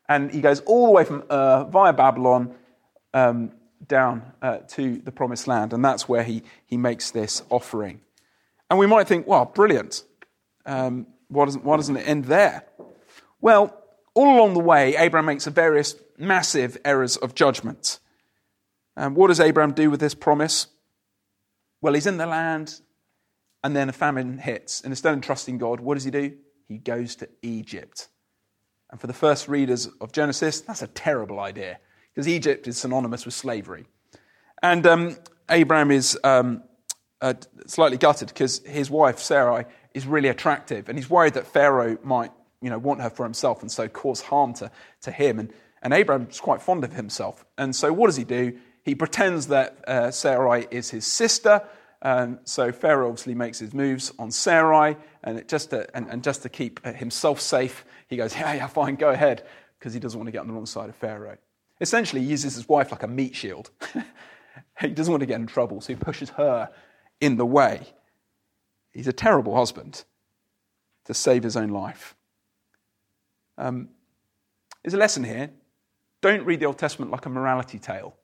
[0.09, 2.55] And he goes all the way from Ur via Babylon
[3.13, 3.51] um,
[3.87, 5.73] down uh, to the promised land.
[5.73, 8.01] And that's where he, he makes this offering.
[8.71, 10.01] And we might think, well, brilliant.
[10.65, 12.63] Um, why, doesn't, why doesn't it end there?
[13.41, 13.77] Well,
[14.13, 17.99] all along the way, Abraham makes various massive errors of judgment.
[18.95, 20.67] And what does Abraham do with this promise?
[21.81, 22.79] Well, he's in the land,
[23.61, 24.79] and then a famine hits.
[24.79, 26.37] And instead of trusting God, what does he do?
[26.69, 28.07] He goes to Egypt.
[28.89, 31.79] And for the first readers of Genesis, that's a terrible idea,
[32.13, 33.85] because Egypt is synonymous with slavery.
[34.63, 35.17] And um,
[35.49, 36.63] Abraham is um,
[37.21, 37.33] uh,
[37.67, 40.89] slightly gutted because his wife, Sarai, is really attractive.
[40.89, 42.31] And he's worried that Pharaoh might
[42.61, 45.39] you know, want her for himself and so cause harm to, to him.
[45.39, 47.45] And, and Abraham's quite fond of himself.
[47.57, 48.57] And so what does he do?
[48.83, 51.63] He pretends that uh, Sarai is his sister.
[52.01, 54.97] Um, so Pharaoh obviously makes his moves on Sarai.
[55.23, 58.95] And, just to, and, and just to keep himself safe, he goes, yeah, yeah, fine,
[58.95, 59.45] go ahead,
[59.79, 61.37] because he doesn't want to get on the wrong side of Pharaoh.
[61.79, 63.71] Essentially, he uses his wife like a meat shield.
[64.81, 66.69] he doesn't want to get in trouble, so he pushes her
[67.21, 67.87] in the way.
[68.91, 70.03] He's a terrible husband
[71.05, 72.15] to save his own life.
[73.57, 73.89] Um,
[74.83, 75.51] there's a lesson here.
[76.21, 78.15] Don't read the Old Testament like a morality tale.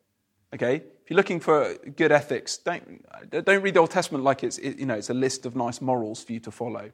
[0.54, 0.76] Okay?
[0.76, 4.78] If you're looking for good ethics, don't, don't read the Old Testament like it's, it,
[4.78, 6.92] you know, it's a list of nice morals for you to follow.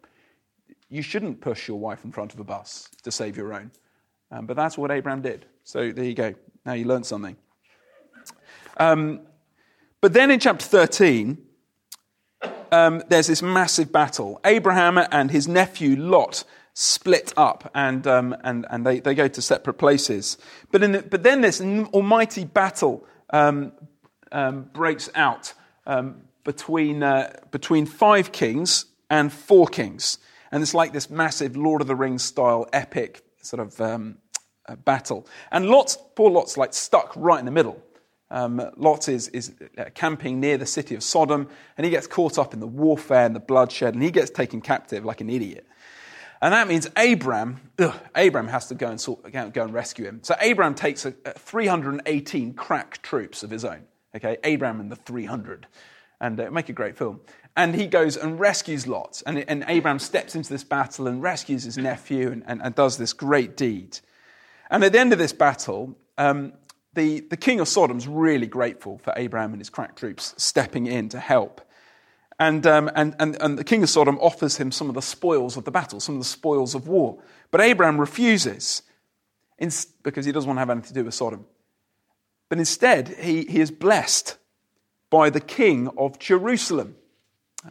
[0.89, 3.71] You shouldn't push your wife in front of a bus to save your own.
[4.31, 5.45] Um, but that's what Abraham did.
[5.63, 6.35] So there you go.
[6.65, 7.35] Now you learned something.
[8.77, 9.21] Um,
[10.01, 11.37] but then in chapter 13,
[12.73, 14.41] um, there's this massive battle.
[14.43, 19.41] Abraham and his nephew Lot split up and, um, and, and they, they go to
[19.41, 20.37] separate places.
[20.71, 23.73] But, the, but then this almighty battle um,
[24.31, 25.53] um breaks out
[25.85, 30.17] um, between, uh, between five kings and four kings.
[30.51, 34.17] And it's like this massive Lord of the Rings style epic sort of um,
[34.67, 35.27] uh, battle.
[35.51, 37.81] And Lot's, poor Lot's like stuck right in the middle.
[38.33, 42.39] Um, Lot is, is uh, camping near the city of Sodom, and he gets caught
[42.39, 45.67] up in the warfare and the bloodshed, and he gets taken captive like an idiot.
[46.41, 50.19] And that means Abram, ugh, Abram has to go and, sort, go and rescue him.
[50.23, 53.83] So Abram takes a, a 318 crack troops of his own.
[54.15, 55.67] Okay, Abram and the 300.
[56.19, 57.21] And uh, make a great film.
[57.55, 59.21] And he goes and rescues Lot.
[59.27, 62.97] And, and Abram steps into this battle and rescues his nephew and, and, and does
[62.97, 63.99] this great deed.
[64.71, 66.53] And at the end of this battle, um,
[66.93, 71.09] the, the king of Sodom's really grateful for Abraham and his crack troops stepping in
[71.09, 71.61] to help.
[72.39, 75.55] And, um, and, and, and the king of Sodom offers him some of the spoils
[75.55, 77.21] of the battle, some of the spoils of war.
[77.51, 78.83] But Abraham refuses
[79.57, 81.45] in, because he doesn't want to have anything to do with Sodom.
[82.49, 84.37] But instead, he, he is blessed
[85.09, 86.95] by the king of Jerusalem,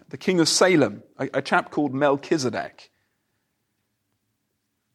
[0.08, 2.90] the king of Salem, a, a chap called Melchizedek.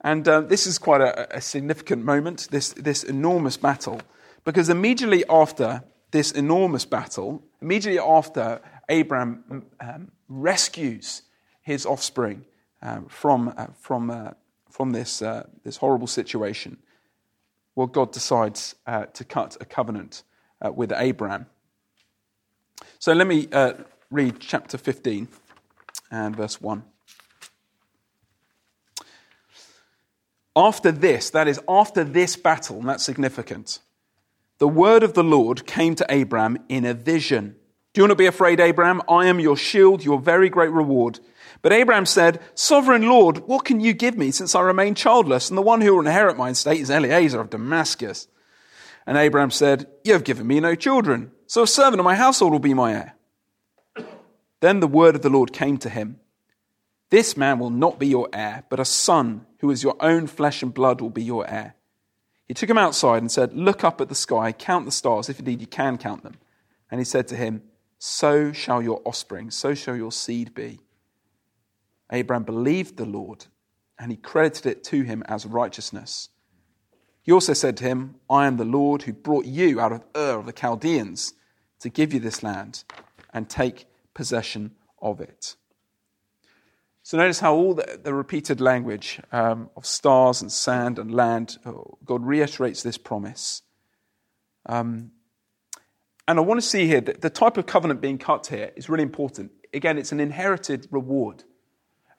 [0.01, 4.01] And uh, this is quite a, a significant moment, this, this enormous battle.
[4.47, 11.23] Because immediately after this enormous battle, immediately after Abraham um, rescues
[11.63, 12.45] his offspring
[12.81, 14.31] um, from, uh, from, uh,
[14.71, 16.77] from this, uh, this horrible situation,
[17.75, 20.23] well, God decides uh, to cut a covenant
[20.61, 21.47] uh, with Abraham.
[22.99, 23.73] So let me uh,
[24.09, 25.27] read chapter 15
[26.09, 26.85] and verse 1.
[30.55, 33.79] After this, that is, after this battle, and that's significant,
[34.59, 37.55] the word of the Lord came to Abram in a vision.
[37.93, 39.01] Do not be afraid, Abraham?
[39.09, 41.19] I am your shield, your very great reward.
[41.61, 45.49] But Abraham said, Sovereign Lord, what can you give me since I remain childless?
[45.49, 48.27] And the one who will inherit my estate is Eliezer of Damascus.
[49.05, 52.51] And Abraham said, You have given me no children, so a servant of my household
[52.51, 53.13] will be my heir.
[54.59, 56.19] Then the word of the Lord came to him
[57.09, 60.61] This man will not be your heir, but a son who is your own flesh
[60.61, 61.76] and blood will be your heir.
[62.47, 65.39] He took him outside and said, Look up at the sky, count the stars, if
[65.39, 66.35] indeed you can count them.
[66.89, 67.61] And he said to him,
[67.99, 70.79] So shall your offspring, so shall your seed be.
[72.11, 73.47] Abraham believed the Lord,
[73.99, 76.29] and he credited it to him as righteousness.
[77.21, 80.39] He also said to him, I am the Lord who brought you out of Ur
[80.39, 81.33] of the Chaldeans
[81.81, 82.85] to give you this land
[83.33, 85.57] and take possession of it.
[87.07, 91.57] So notice how all the, the repeated language um, of stars and sand and land,
[91.65, 93.61] oh, God reiterates this promise.
[94.65, 95.11] Um,
[96.27, 98.89] and I want to see here that the type of covenant being cut here is
[98.89, 99.51] really important.
[99.73, 101.45] Again, it's an inherited reward.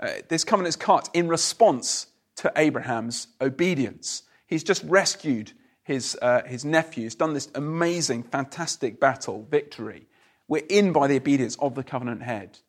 [0.01, 4.23] Uh, this covenant is cut in response to Abraham's obedience.
[4.47, 6.63] He's just rescued his, uh, his
[6.95, 10.07] he's done this amazing, fantastic battle, victory.
[10.49, 12.61] We're in by the obedience of the covenant head.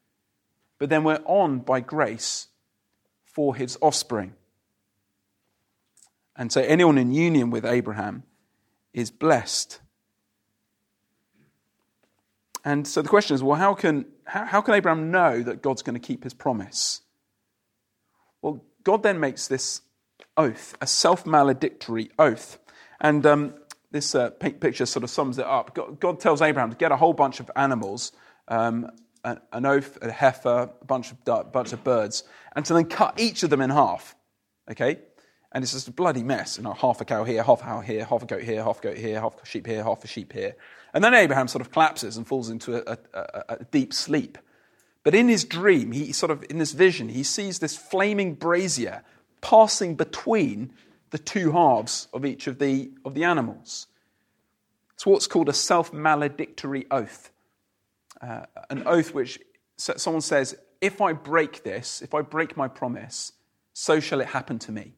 [0.79, 2.47] But then we're on by grace
[3.23, 4.33] for his offspring.
[6.35, 8.23] And so anyone in union with Abraham
[8.93, 9.81] is blessed
[12.63, 15.81] and so the question is well, how can, how, how can Abraham know that God's
[15.81, 17.01] going to keep his promise?
[18.41, 19.81] Well, God then makes this
[20.37, 22.59] oath, a self maledictory oath.
[22.99, 23.53] And um,
[23.91, 25.73] this uh, picture sort of sums it up.
[25.73, 28.11] God, God, tells Abraham to get a whole bunch of animals,
[28.47, 28.91] um,
[29.23, 32.23] an, oath, a heifer, a bunch of, bunch of birds,
[32.55, 34.15] and to then cut each of them in half.
[34.69, 34.99] Okay?
[35.51, 36.57] And it's just a bloody mess.
[36.57, 38.79] You know, half a cow here, half a cow here, half a goat here, half
[38.79, 40.55] a goat here, half a sheep here, half a sheep here.
[40.93, 44.37] And then Abraham sort of collapses and falls into a, a, a, deep sleep.
[45.03, 49.03] But in his dream, he sort of, in this vision, he sees this flaming brazier
[49.41, 50.73] passing between
[51.11, 53.87] the two halves of each of the, of the animals.
[54.93, 57.31] It's what's called a self maledictory oath.
[58.21, 59.39] Uh, an oath which
[59.77, 63.33] someone says, if I break this, if I break my promise,
[63.73, 64.93] so shall it happen to me.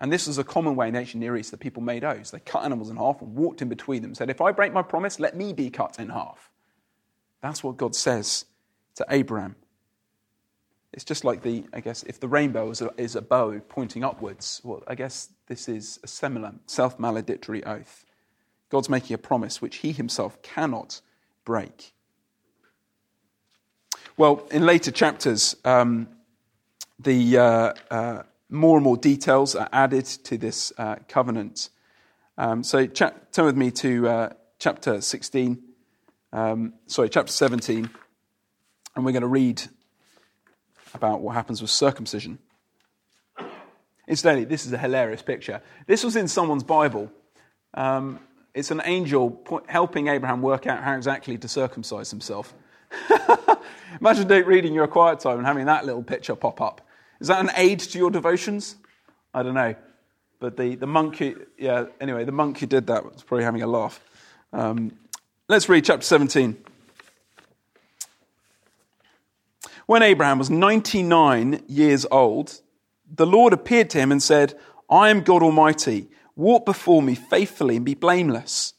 [0.00, 2.30] And this was a common way in ancient Near East that people made oaths.
[2.30, 4.82] They cut animals in half and walked in between them, said, If I break my
[4.82, 6.50] promise, let me be cut in half.
[7.40, 8.46] That's what God says
[8.96, 9.56] to Abraham.
[10.92, 14.04] It's just like the, I guess, if the rainbow is a, is a bow pointing
[14.04, 18.04] upwards, well, I guess this is a similar self maledictory oath.
[18.70, 21.00] God's making a promise which he himself cannot
[21.44, 21.94] break.
[24.16, 26.06] Well, in later chapters, um,
[27.00, 31.68] the, uh, uh, more and more details are added to this uh, covenant.
[32.38, 34.28] Um, so cha- turn with me to uh,
[34.60, 35.60] chapter 16,
[36.32, 37.90] um, sorry, chapter 17,
[38.94, 39.60] and we're going to read
[40.94, 42.38] about what happens with circumcision.
[44.06, 45.60] Incidentally, this is a hilarious picture.
[45.88, 47.10] This was in someone's Bible.
[47.74, 48.20] Um,
[48.54, 52.54] it's an angel helping Abraham work out how exactly to circumcise himself.
[54.00, 56.80] Imagine reading your quiet time and having that little picture pop up.
[57.20, 58.76] Is that an aid to your devotions?
[59.32, 59.74] I don't know.
[60.40, 63.62] But the, the monk who, yeah, anyway, the monk who did that was probably having
[63.62, 64.00] a laugh.
[64.52, 64.92] Um,
[65.48, 66.56] let's read chapter 17.
[69.86, 72.60] When Abraham was 99 years old,
[73.10, 74.58] the Lord appeared to him and said,
[74.90, 76.08] I am God Almighty.
[76.36, 78.74] Walk before me faithfully and be blameless.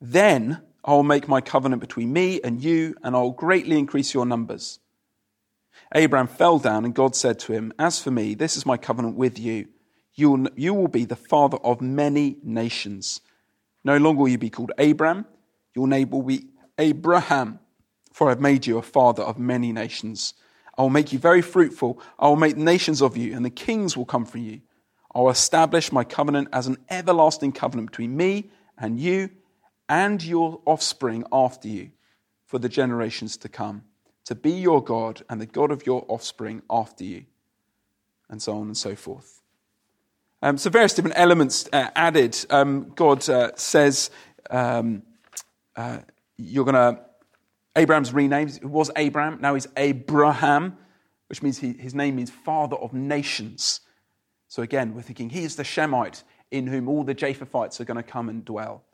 [0.00, 4.14] Then I will make my covenant between me and you, and I will greatly increase
[4.14, 4.78] your numbers.
[5.94, 9.14] Abraham fell down, and God said to him, As for me, this is my covenant
[9.14, 9.68] with you.
[10.14, 13.20] You will, you will be the father of many nations.
[13.84, 15.26] No longer will you be called Abram,
[15.74, 16.46] your name will be
[16.78, 17.60] Abraham,
[18.14, 20.32] for I have made you a father of many nations.
[20.78, 22.00] I will make you very fruitful.
[22.18, 24.62] I will make nations of you, and the kings will come from you.
[25.14, 28.48] I will establish my covenant as an everlasting covenant between me
[28.78, 29.28] and you
[29.88, 31.90] and your offspring after you
[32.44, 33.84] for the generations to come
[34.28, 37.24] to be your God and the God of your offspring after you,
[38.28, 39.40] and so on and so forth.
[40.42, 42.36] Um, so, various different elements uh, added.
[42.50, 44.10] Um, God uh, says,
[44.50, 45.02] um,
[45.76, 46.00] uh,
[46.36, 47.00] You're going to.
[47.74, 48.56] Abram's renamed.
[48.56, 50.76] It was Abraham, now he's Abraham,
[51.28, 53.80] which means he, his name means father of nations.
[54.46, 57.96] So, again, we're thinking he is the Shemite in whom all the Japhethites are going
[57.96, 58.84] to come and dwell.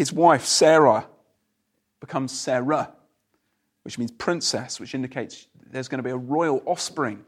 [0.00, 1.02] His wife, Sarai,
[2.00, 2.90] becomes Sarah,
[3.82, 7.22] which means princess, which indicates there's going to be a royal offspring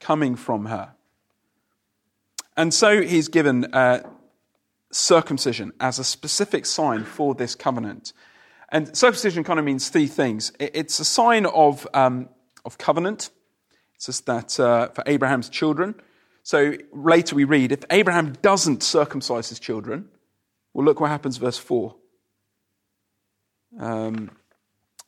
[0.00, 0.92] coming from her.
[2.56, 4.02] And so he's given uh,
[4.90, 8.12] circumcision as a specific sign for this covenant.
[8.70, 12.28] And circumcision kind of means three things it's a sign of, um,
[12.64, 13.30] of covenant,
[13.94, 15.94] it's just that uh, for Abraham's children.
[16.42, 20.08] So later we read if Abraham doesn't circumcise his children,
[20.74, 21.94] well, look what happens, verse 4.
[23.78, 24.30] Um,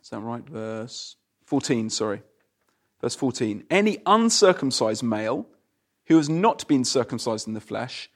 [0.02, 0.44] is that right?
[0.48, 2.22] Verse 14, sorry.
[3.00, 3.64] Verse 14.
[3.70, 5.46] Any uncircumcised male
[6.06, 8.10] who has not been circumcised in the flesh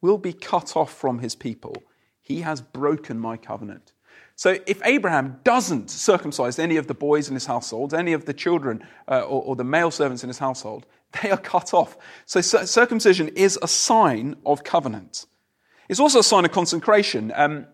[0.00, 1.82] will be cut off from his people.
[2.20, 3.92] He has broken my covenant.
[4.36, 8.34] So if Abraham doesn't circumcise any of the boys in his household, any of the
[8.34, 10.86] children uh, or, or, the male servants in his household,
[11.22, 11.96] they are cut off.
[12.26, 15.26] So circumcision is a sign of covenant.
[15.88, 17.32] It's also a sign of consecration.
[17.34, 17.66] Um,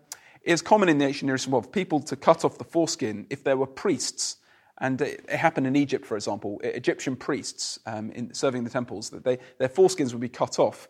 [0.45, 3.43] it's common in the ancient Near East for people to cut off the foreskin if
[3.43, 4.37] there were priests.
[4.77, 6.59] And it, happened in Egypt, for example.
[6.63, 10.87] Egyptian priests um, in serving the temples, that they, their foreskins would be cut off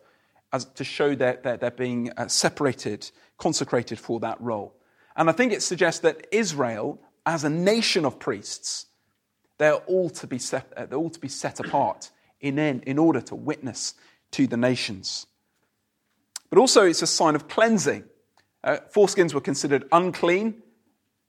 [0.52, 4.74] as, to show that they're, they're, being uh, separated, consecrated for that role.
[5.16, 8.86] And I think it suggests that Israel, as a nation of priests,
[9.58, 13.20] they're all to be set, uh, they're all to be set apart in, in order
[13.22, 13.94] to witness
[14.32, 15.26] to the nations.
[16.50, 18.04] But also, it's a sign of cleansing.
[18.66, 20.60] Uh, foreskins were considered unclean,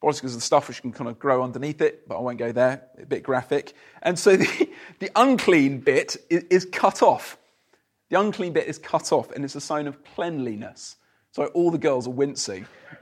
[0.01, 2.51] because of the stuff which can kind of grow underneath it, but I won't go
[2.51, 3.73] there, a bit graphic.
[4.01, 4.69] And so the,
[4.99, 7.37] the unclean bit is, is cut off.
[8.09, 10.95] The unclean bit is cut off, and it's a sign of cleanliness.
[11.31, 12.65] Sorry, all the girls are wincing.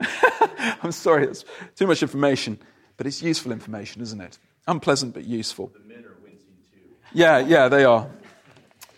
[0.82, 2.58] I'm sorry, that's too much information,
[2.96, 4.38] but it's useful information, isn't it?
[4.66, 5.72] Unpleasant, but useful.
[5.72, 6.80] The men are wincing too.
[7.12, 8.10] Yeah, yeah, they are.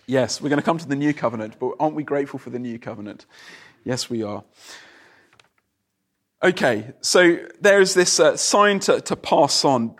[0.06, 2.58] Yes, we're going to come to the new covenant, but aren't we grateful for the
[2.58, 3.26] new covenant?
[3.84, 4.42] Yes, we are.
[6.40, 9.96] Okay, so there is this uh, sign to, to, pass on.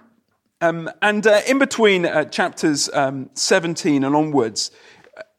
[0.61, 4.71] Um, and uh, in between uh, chapters um, 17 and onwards,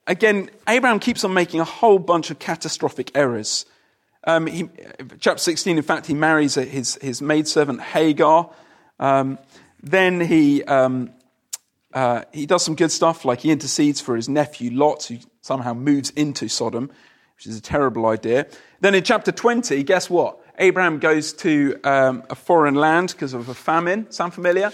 [0.06, 3.64] again, Abraham keeps on making a whole bunch of catastrophic errors.
[4.26, 4.68] Um, he,
[5.20, 8.50] chapter 16, in fact, he marries his, his maidservant Hagar.
[8.98, 9.38] Um,
[9.82, 11.12] then he, um,
[11.94, 15.72] uh, he does some good stuff, like he intercedes for his nephew Lot, who somehow
[15.72, 16.90] moves into Sodom,
[17.36, 18.46] which is a terrible idea.
[18.80, 20.39] Then in chapter 20, guess what?
[20.60, 24.10] Abraham goes to um, a foreign land because of a famine.
[24.10, 24.70] Sound familiar?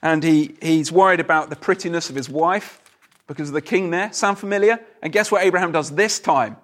[0.00, 2.80] And he, he's worried about the prettiness of his wife
[3.26, 4.10] because of the king there.
[4.12, 4.80] Sound familiar?
[5.02, 6.56] And guess what Abraham does this time?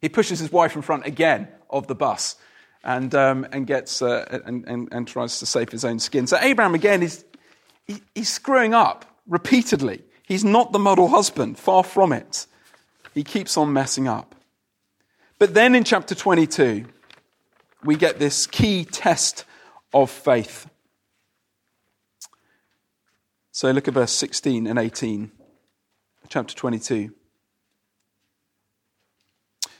[0.00, 2.36] He pushes his wife in front again of the bus
[2.82, 6.26] and, um, and, gets, uh, and, and, and, tries to save his own skin.
[6.26, 7.26] So Abraham, again, is
[7.86, 10.02] he, he's screwing up repeatedly.
[10.26, 12.46] He's not the model husband, far from it.
[13.12, 14.34] He keeps on messing up.
[15.38, 16.86] But then in chapter 22,
[17.84, 19.44] we get this key test
[19.92, 20.68] of faith.
[23.52, 25.32] So look at verse 16 and 18,
[26.28, 27.12] chapter 22.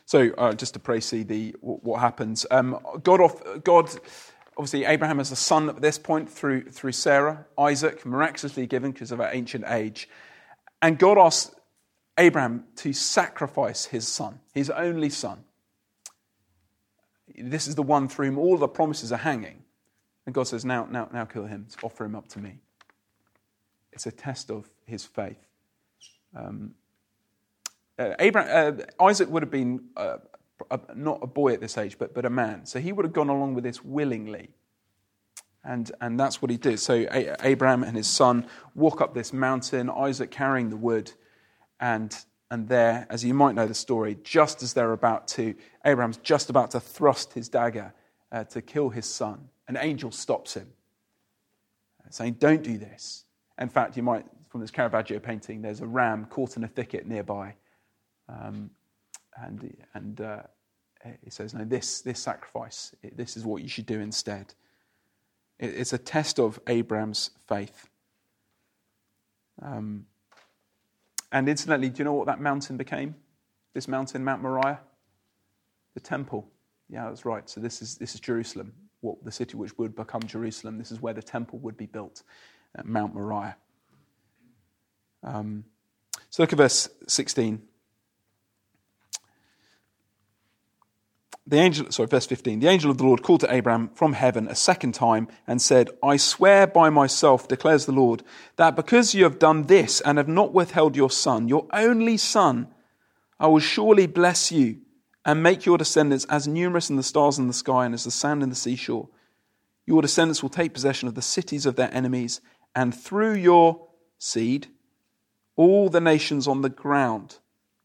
[0.04, 2.44] So, uh, just to pray, see the, what happens.
[2.50, 3.88] Um, God, off, God,
[4.56, 9.12] obviously, Abraham has a son at this point through, through Sarah, Isaac, miraculously given because
[9.12, 10.08] of our ancient age.
[10.82, 11.54] And God asks
[12.18, 15.44] Abraham to sacrifice his son, his only son.
[17.42, 19.62] This is the one through whom all the promises are hanging.
[20.26, 22.58] And God says, Now, now, now kill him, offer him up to me.
[23.92, 25.46] It's a test of his faith.
[26.34, 26.74] Um,
[27.98, 30.18] uh, Abraham, uh, Isaac would have been uh,
[30.70, 32.66] a, not a boy at this age, but, but a man.
[32.66, 34.50] So he would have gone along with this willingly.
[35.64, 36.78] And, and that's what he did.
[36.80, 41.12] So a- Abraham and his son walk up this mountain, Isaac carrying the wood.
[41.78, 42.16] And,
[42.50, 46.50] and there, as you might know the story, just as they're about to, Abraham's just
[46.50, 47.92] about to thrust his dagger
[48.32, 50.68] uh, to kill his son, an angel stops him,
[52.10, 53.24] saying, Don't do this.
[53.58, 57.06] In fact, you might, from this Caravaggio painting, there's a ram caught in a thicket
[57.06, 57.54] nearby.
[58.28, 58.70] Um,
[59.36, 60.42] and and uh,
[61.22, 64.54] he says, no, this, this sacrifice, this is what you should do instead.
[65.58, 67.88] it's a test of Abraham's faith.
[69.62, 70.06] Um,
[71.32, 73.14] and incidentally, do you know what that mountain became?
[73.74, 74.80] This mountain, Mount Moriah?
[75.94, 76.48] The temple.
[76.88, 77.48] Yeah, that's right.
[77.48, 80.78] So this is, this is Jerusalem, what the city which would become Jerusalem.
[80.78, 82.22] This is where the temple would be built,
[82.76, 83.56] at Mount Moriah.
[85.22, 85.64] Um,
[86.30, 87.62] so look at verse 16.
[91.50, 94.46] The angel, sorry, verse 15, the angel of the Lord called to Abraham from heaven
[94.46, 98.22] a second time and said, I swear by myself, declares the Lord,
[98.54, 102.68] that because you have done this and have not withheld your son, your only son,
[103.40, 104.78] I will surely bless you
[105.24, 108.12] and make your descendants as numerous as the stars in the sky and as the
[108.12, 109.08] sand in the seashore.
[109.86, 112.40] Your descendants will take possession of the cities of their enemies,
[112.76, 113.88] and through your
[114.18, 114.68] seed,
[115.56, 117.38] all the nations on the ground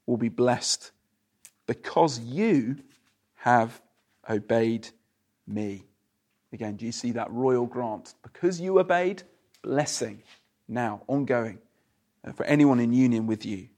[0.05, 0.91] will be blessed
[1.65, 2.77] because you
[3.45, 3.79] have
[4.27, 4.89] obeyed
[5.45, 5.83] me.
[6.51, 8.15] Again, do you see that royal grant?
[8.23, 9.21] Because you obeyed,
[9.61, 10.23] blessing
[10.67, 11.59] now, ongoing,
[12.27, 13.69] uh, for anyone in union with you.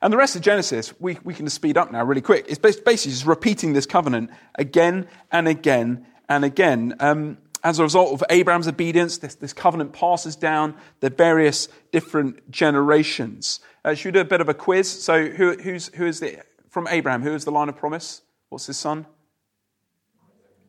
[0.00, 2.46] And the rest of Genesis, we, we can speed up now really quick.
[2.48, 6.94] It's basically just repeating this covenant again and again and again.
[7.00, 12.50] Um, as a result of Abraham's obedience, this, this covenant passes down the various different
[12.50, 13.60] generations.
[13.84, 14.88] Uh, should we do a bit of a quiz?
[14.90, 16.42] So, who, who's, who is the,
[16.72, 18.22] from Abraham, who is the line of promise?
[18.48, 19.04] What's his son?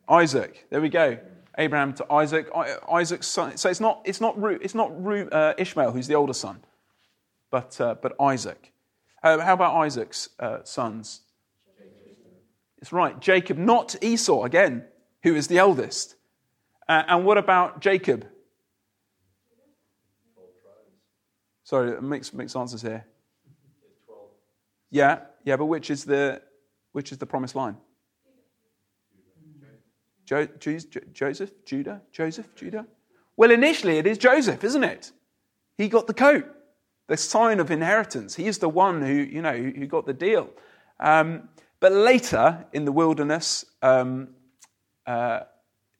[0.06, 0.66] Isaac.
[0.68, 1.18] There we go.
[1.56, 2.46] Abraham to Isaac.
[2.92, 3.56] Isaac's son.
[3.56, 4.92] So it's not, it's not, it's not
[5.32, 6.62] uh, Ishmael who's the older son,
[7.50, 8.70] but, uh, but Isaac.
[9.22, 11.22] Uh, how about Isaac's uh, sons?
[12.78, 14.84] It's right, Jacob, not Esau, again,
[15.22, 16.16] who is the eldest.
[16.86, 18.26] Uh, and what about Jacob?
[21.62, 23.06] Sorry, mixed, mixed answers here.
[24.94, 26.40] Yeah, yeah, but which is the,
[26.92, 27.76] which is the promised line?
[30.24, 30.46] Jo-
[31.12, 32.86] Joseph, Judah, Joseph, Judah?
[33.36, 35.10] Well, initially it is Joseph, isn't it?
[35.76, 36.46] He got the coat,
[37.08, 38.36] the sign of inheritance.
[38.36, 40.48] He is the one who, you know, who got the deal.
[41.00, 41.48] Um,
[41.80, 44.28] but later in the wilderness, um,
[45.08, 45.40] uh,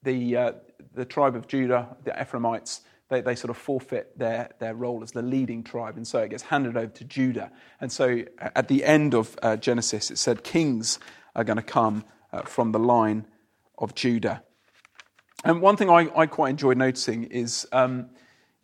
[0.05, 0.53] the, uh,
[0.95, 2.83] the tribe of Judah, the Ephraimites,
[3.15, 6.31] they, they sort of forfeit their, their role as the leading tribe, and so it
[6.31, 7.51] gets handed over to Judah.
[7.81, 10.99] And so at the end of uh, Genesis, it said kings
[11.37, 13.27] are going to come uh, from the line
[13.79, 14.43] of Judah.
[15.45, 18.11] And one thing I, I quite enjoy noticing is, um,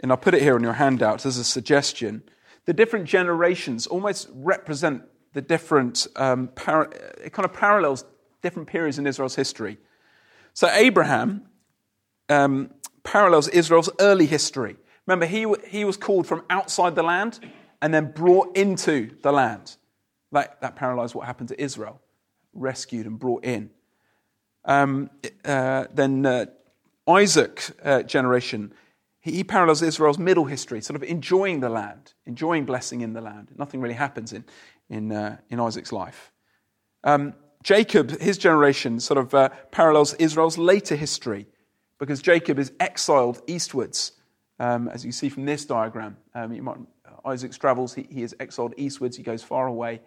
[0.00, 2.22] and I'll put it here on your handout as a suggestion,
[2.64, 8.04] the different generations almost represent the different, um, it kind of parallels
[8.42, 9.78] different periods in Israel's history.
[10.54, 11.46] So Abraham
[12.28, 12.70] um,
[13.02, 14.76] parallels Israel's early history.
[15.06, 17.40] Remember, he, he was called from outside the land
[17.82, 19.76] and then brought into the land.
[20.32, 22.00] That, that parallels what happened to Israel,
[22.52, 23.70] rescued and brought in.
[24.64, 25.10] Um,
[25.44, 26.46] uh, then uh,
[27.08, 28.72] Isaac uh, generation,
[29.20, 33.20] he, he, parallels Israel's middle history, sort of enjoying the land, enjoying blessing in the
[33.20, 33.48] land.
[33.56, 34.44] Nothing really happens in,
[34.88, 36.30] in, uh, in Isaac's life.
[37.02, 41.46] Um, Jacob, his generation, sort of uh, parallels Israel's later history
[42.00, 44.12] because Jacob is exiled eastwards.
[44.58, 46.78] Um, as you see from this diagram, um, might,
[47.24, 50.00] Isaac travels, he, he, is exiled eastwards, he goes far away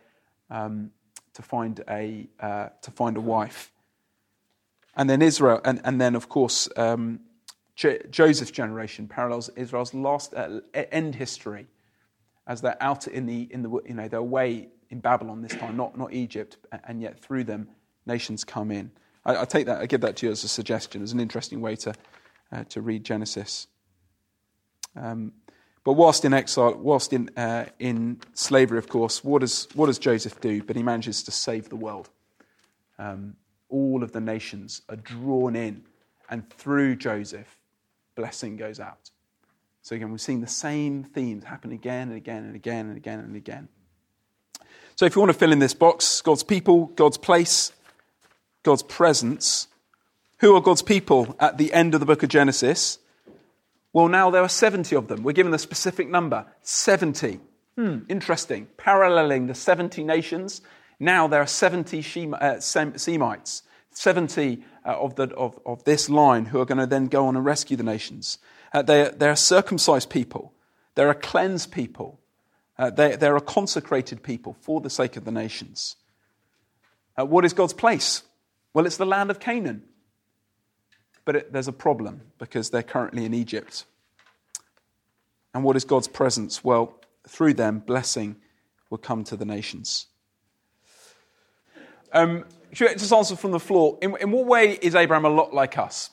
[0.50, 0.91] um,
[1.36, 3.72] to, find a, uh, to find a wife.
[4.96, 7.22] And then Israel, and, and then, of course, um,
[7.76, 10.60] Joseph's generation parallels Israel's last uh,
[10.91, 11.68] end history
[12.46, 15.76] as they're out in the, in the, you know, they're away in Babylon this time,
[15.76, 17.68] not, not Egypt, and yet through them
[18.06, 18.91] nations come in.
[19.26, 21.62] I, I, take that, I give that to you as a suggestion, as an interesting
[21.62, 21.94] way to,
[22.52, 23.68] uh, to read Genesis.
[24.96, 25.34] Um,
[25.84, 30.00] but whilst in exile, whilst in, uh, in slavery, of course, what does, what does
[30.00, 30.64] Joseph do?
[30.64, 32.10] But he manages to save the world.
[32.98, 33.36] Um,
[33.70, 35.84] all of the nations are drawn in,
[36.30, 37.58] and through Joseph,
[38.16, 39.10] blessing goes out.
[39.82, 43.20] So again, we've seen the same themes happen again and again and again and again
[43.20, 43.68] and again.
[44.96, 47.74] So if you want to fill in this box, God's people, God's place,
[48.64, 49.68] God's presence.
[50.39, 52.97] Who are God's people at the end of the book of Genesis?
[53.93, 55.24] Well, now there are 70 of them.
[55.24, 57.39] We're given a specific number 70.
[57.78, 58.68] Hmm, interesting.
[58.78, 60.61] Paralleling the 70 nations,
[60.99, 66.45] now there are 70 Shem- uh, Semites, 70 uh, of, the, of, of, this line
[66.45, 68.38] who are going to then go on and rescue the nations.
[68.74, 70.53] Uh, they, they are circumcised people,
[70.95, 72.20] they're cleansed people,
[72.78, 75.95] uh, they, they're consecrated people for the sake of the nations.
[77.18, 78.24] Uh, what is God's place?
[78.74, 79.84] Well, it's the land of Canaan.
[81.26, 83.86] But it, there's a problem because they're currently in Egypt.
[85.54, 86.64] And what is God's presence?
[86.64, 86.96] Well,
[87.28, 88.36] through them, blessing
[88.90, 90.08] will come to the nations.
[92.12, 93.98] Um, just answer from the floor.
[94.02, 96.10] In, in, what way is Abraham a lot like us?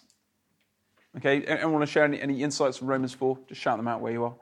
[1.16, 3.38] Okay, anyone want to share any, any insights from Romans 4?
[3.48, 4.34] Just shout them out where you are.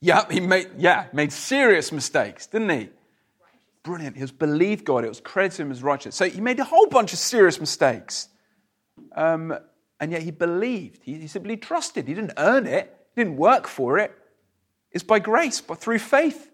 [0.00, 2.90] Yeah, he made, yeah, made serious mistakes, didn't he?
[3.82, 4.16] Brilliant.
[4.16, 5.04] He was believed God.
[5.04, 6.14] It was credited him as righteous.
[6.14, 8.28] So he made a whole bunch of serious mistakes.
[9.14, 9.56] Um,
[10.00, 11.02] and yet he believed.
[11.04, 12.08] He, he, simply trusted.
[12.08, 12.94] He didn't earn it.
[13.14, 14.12] He didn't work for it.
[14.90, 16.50] It's by grace, but through faith.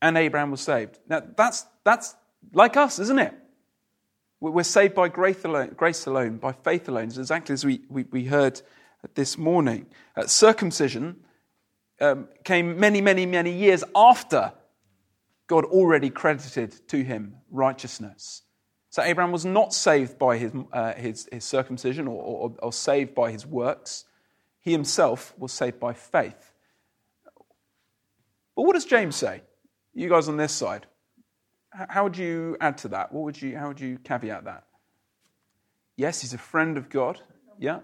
[0.00, 0.98] And Abraham was saved.
[1.08, 2.14] Now that's that's
[2.52, 3.34] like us, isn't it?
[4.40, 8.24] We're saved by grace alone, grace alone by faith alone, exactly as we, we, we
[8.24, 8.62] heard
[9.14, 9.86] this morning.
[10.16, 11.16] Uh, circumcision
[12.00, 14.52] um, came many, many, many years after
[15.48, 18.42] God already credited to him righteousness.
[18.90, 23.14] So Abraham was not saved by his, uh, his, his, circumcision or, or, or saved
[23.14, 24.04] by his works.
[24.60, 26.52] He himself was saved by faith.
[28.54, 29.42] But what does James say?
[29.94, 30.86] You guys on this side.
[31.70, 33.12] How would you add to that?
[33.12, 34.64] What would you, how would you caveat that?
[35.96, 37.20] Yes, he's a friend of God.
[37.58, 37.80] Yeah?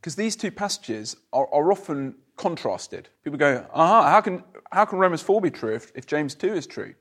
[0.00, 3.08] Because these two passages are, are often contrasted.
[3.24, 6.54] People go, aha, how can, how can Romans 4 be true if, if James 2
[6.54, 6.94] is true?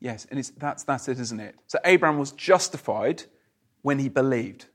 [0.00, 1.56] Yes, and that's, that's it, isn't it?
[1.66, 3.22] So Abraham was justified
[3.82, 4.66] when he believed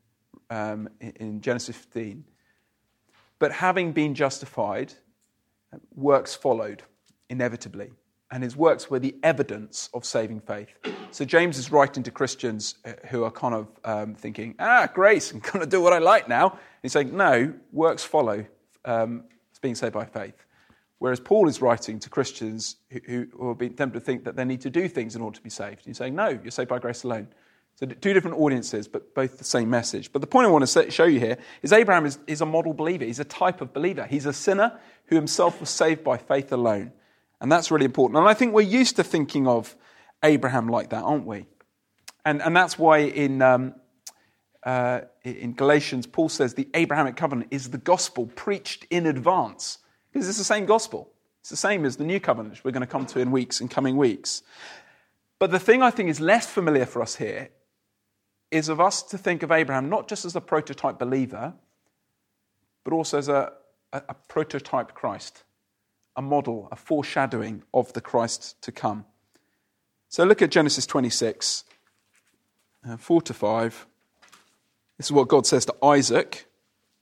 [0.50, 2.24] um, in, in Genesis 15.
[3.40, 4.94] But having been justified,
[5.94, 6.84] works followed
[7.30, 7.92] inevitably.
[8.32, 10.70] and his works were the evidence of saving faith.
[11.12, 15.32] So James is writing to Christians uh, who are kind of um, thinking, ah, grace,
[15.32, 16.60] I'm going to do what I like now.
[16.82, 18.46] He's saying, no, works follow
[18.86, 19.26] um,
[19.62, 20.46] being saved by faith.
[21.00, 24.46] Whereas Paul is writing to Christians who, who are being tempted to think that they
[24.46, 25.86] need to do things in order to be saved.
[25.86, 27.28] He's saying, no, you're saved by grace alone.
[27.76, 30.14] So two different audiences, but both the same message.
[30.14, 32.74] But the point I want to show you here is Abraham is, is a model
[32.74, 33.04] believer.
[33.04, 34.06] He's a type of believer.
[34.06, 36.94] He's a sinner who himself was saved by faith alone.
[37.42, 38.18] And that's really important.
[38.20, 39.76] And I think we're used to thinking of
[40.24, 41.48] Abraham like that, aren't we?
[42.24, 43.76] And, and that's why in, um,
[44.66, 49.78] uh, in Galatians, Paul says the Abrahamic covenant is the gospel preached in advance.
[50.12, 51.12] Because it's the same gospel.
[51.42, 53.62] It's the same as the new covenant, which we're going to come to in weeks,
[53.62, 54.42] in coming weeks.
[55.38, 57.50] But the thing I think is less familiar for us here
[58.50, 61.54] is of us to think of Abraham not just as a prototype believer,
[62.84, 63.54] but also as a,
[63.94, 65.44] a, a prototype Christ,
[66.16, 69.06] a model, a foreshadowing of the Christ to come.
[70.10, 71.66] So look at Genesis 26,
[72.88, 73.88] uh, 4 to 5.
[74.98, 76.48] This is what God says to Isaac.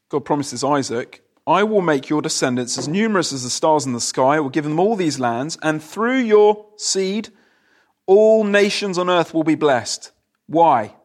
[0.09, 3.99] God promises Isaac, I will make your descendants as numerous as the stars in the
[3.99, 4.35] sky.
[4.35, 7.29] I will give them all these lands, and through your seed,
[8.05, 10.11] all nations on earth will be blessed.
[10.47, 10.95] Why?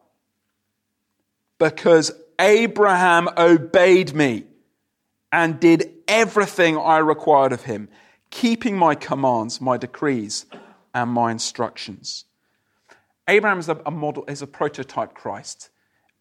[1.59, 4.45] because Abraham obeyed me
[5.31, 7.89] and did everything I required of him,
[8.31, 10.47] keeping my commands, my decrees,
[10.95, 12.25] and my instructions.
[13.27, 15.69] Abraham is a, model, is a prototype Christ,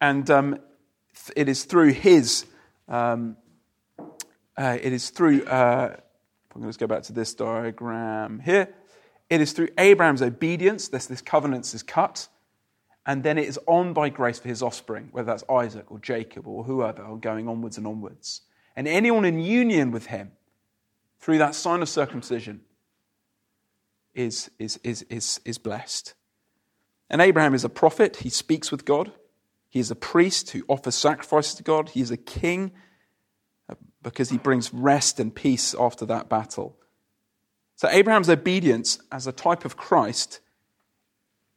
[0.01, 0.59] and um,
[1.37, 2.47] it is through his,
[2.89, 3.37] um,
[4.57, 5.45] uh, it is through.
[5.45, 5.97] Uh,
[6.55, 8.75] I'm going to go back to this diagram here.
[9.31, 12.29] It is through Abraham's obedience that this covenant is cut
[13.09, 16.47] and then it is on by grace for his offspring, whether that's Isaac or Jacob
[16.47, 18.43] or whoever, or going onwards and onwards.
[18.77, 20.33] And anyone in union with him
[21.19, 22.61] through that sign of circumcision
[24.15, 26.13] is, is, is, is, is blessed.
[27.09, 29.11] And Abraham is a prophet, he speaks with God.
[29.69, 31.91] He is a priest who offers sacrifices to God.
[31.91, 32.73] He is a king
[33.69, 36.77] uh, because he brings rest and peace after that battle.
[37.77, 40.41] So, Abraham's obedience as a type of Christ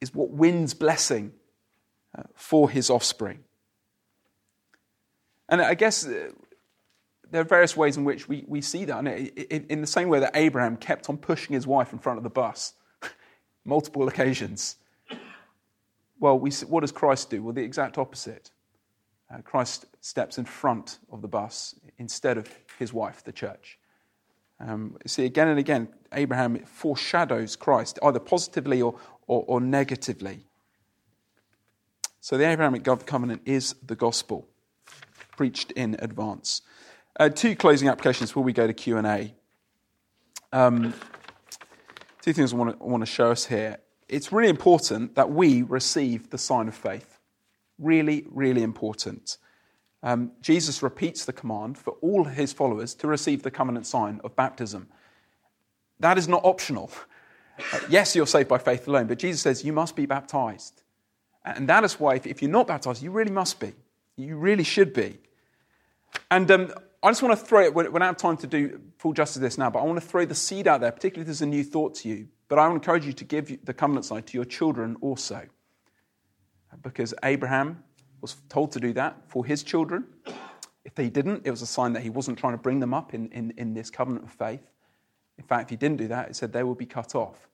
[0.00, 1.32] is what wins blessing
[2.16, 3.44] uh, for his offspring.
[5.48, 6.30] And I guess uh,
[7.30, 9.06] there are various ways in which we, we see that.
[9.06, 12.30] In the same way that Abraham kept on pushing his wife in front of the
[12.30, 12.74] bus,
[13.64, 14.76] multiple occasions.
[16.22, 17.42] Well, we, what does Christ do?
[17.42, 18.52] Well, the exact opposite.
[19.28, 22.48] Uh, Christ steps in front of the bus instead of
[22.78, 23.76] his wife, the church.
[24.60, 28.94] Um, see, again and again, Abraham foreshadows Christ, either positively or,
[29.26, 30.46] or, or negatively.
[32.20, 34.46] So the Abrahamic covenant is the gospel
[35.36, 36.62] preached in advance.
[37.18, 39.34] Uh, two closing applications before we go to Q and A.
[40.52, 40.94] Um,
[42.20, 43.78] two things I want, to, I want to show us here.
[44.12, 47.18] It's really important that we receive the sign of faith.
[47.78, 49.38] Really, really important.
[50.02, 54.36] Um, Jesus repeats the command for all his followers to receive the covenant sign of
[54.36, 54.88] baptism.
[55.98, 56.90] That is not optional.
[57.72, 60.82] Uh, yes, you're saved by faith alone, but Jesus says you must be baptized.
[61.44, 63.72] And that is why, if, if you're not baptized, you really must be.
[64.16, 65.20] You really should be.
[66.30, 69.14] And um, I just want to throw it, we don't have time to do full
[69.14, 71.26] justice to this now, but I want to throw the seed out there, particularly if
[71.28, 72.28] there's a new thought to you.
[72.52, 75.46] But I encourage you to give the covenant sign to your children also.
[76.82, 77.82] Because Abraham
[78.20, 80.04] was told to do that for his children.
[80.84, 83.14] If he didn't, it was a sign that he wasn't trying to bring them up
[83.14, 84.70] in, in, in this covenant of faith.
[85.38, 87.48] In fact, if he didn't do that, it said they will be cut off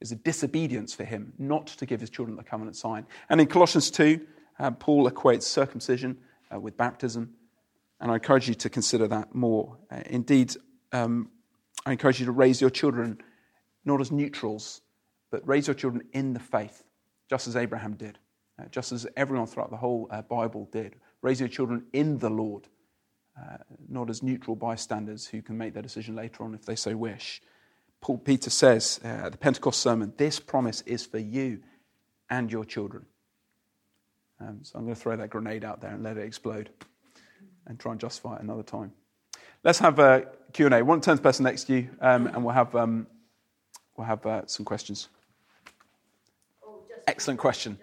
[0.00, 3.04] is a disobedience for him not to give his children the covenant sign.
[3.28, 4.26] And in Colossians 2,
[4.58, 6.16] uh, Paul equates circumcision
[6.50, 7.34] uh, with baptism.
[8.00, 9.76] And I encourage you to consider that more.
[9.90, 10.56] Uh, indeed,
[10.92, 11.28] um,
[11.84, 13.20] I encourage you to raise your children
[13.84, 14.82] not as neutrals,
[15.30, 16.82] but raise your children in the faith,
[17.28, 18.18] just as Abraham did,
[18.60, 20.96] uh, just as everyone throughout the whole uh, Bible did.
[21.22, 22.68] Raise your children in the Lord,
[23.38, 23.58] uh,
[23.88, 27.42] not as neutral bystanders who can make their decision later on if they so wish.
[28.00, 31.60] Paul Peter says uh, at the Pentecost sermon, this promise is for you
[32.30, 33.04] and your children.
[34.40, 36.70] Um, so I'm going to throw that grenade out there and let it explode
[37.66, 38.92] and try and justify it another time.
[39.62, 40.82] Let's have a Q&A.
[40.82, 43.06] One turn to the person next to you um, and we'll have, um,
[44.00, 45.08] we'll have uh, some questions.
[47.06, 47.78] Excellent question.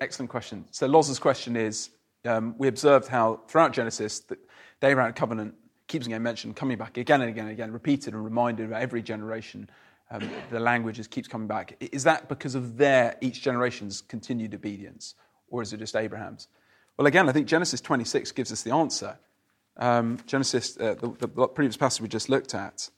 [0.00, 0.64] Excellent question.
[0.72, 1.90] So Loz's question is,
[2.24, 4.36] um, we observed how throughout Genesis, the,
[4.80, 5.54] the Abrahamic covenant
[5.86, 9.00] keeps getting mentioned, coming back again and again and again, repeated and reminded about every
[9.00, 9.70] generation.
[10.10, 11.76] Um, the language just keeps coming back.
[11.92, 15.14] Is that because of their, each generation's continued obedience,
[15.50, 16.48] or is it just Abraham's?
[16.96, 19.16] Well, again, I think Genesis 26 gives us the answer.
[19.76, 22.90] Um, Genesis, uh, the, the, previous passage we just looked at,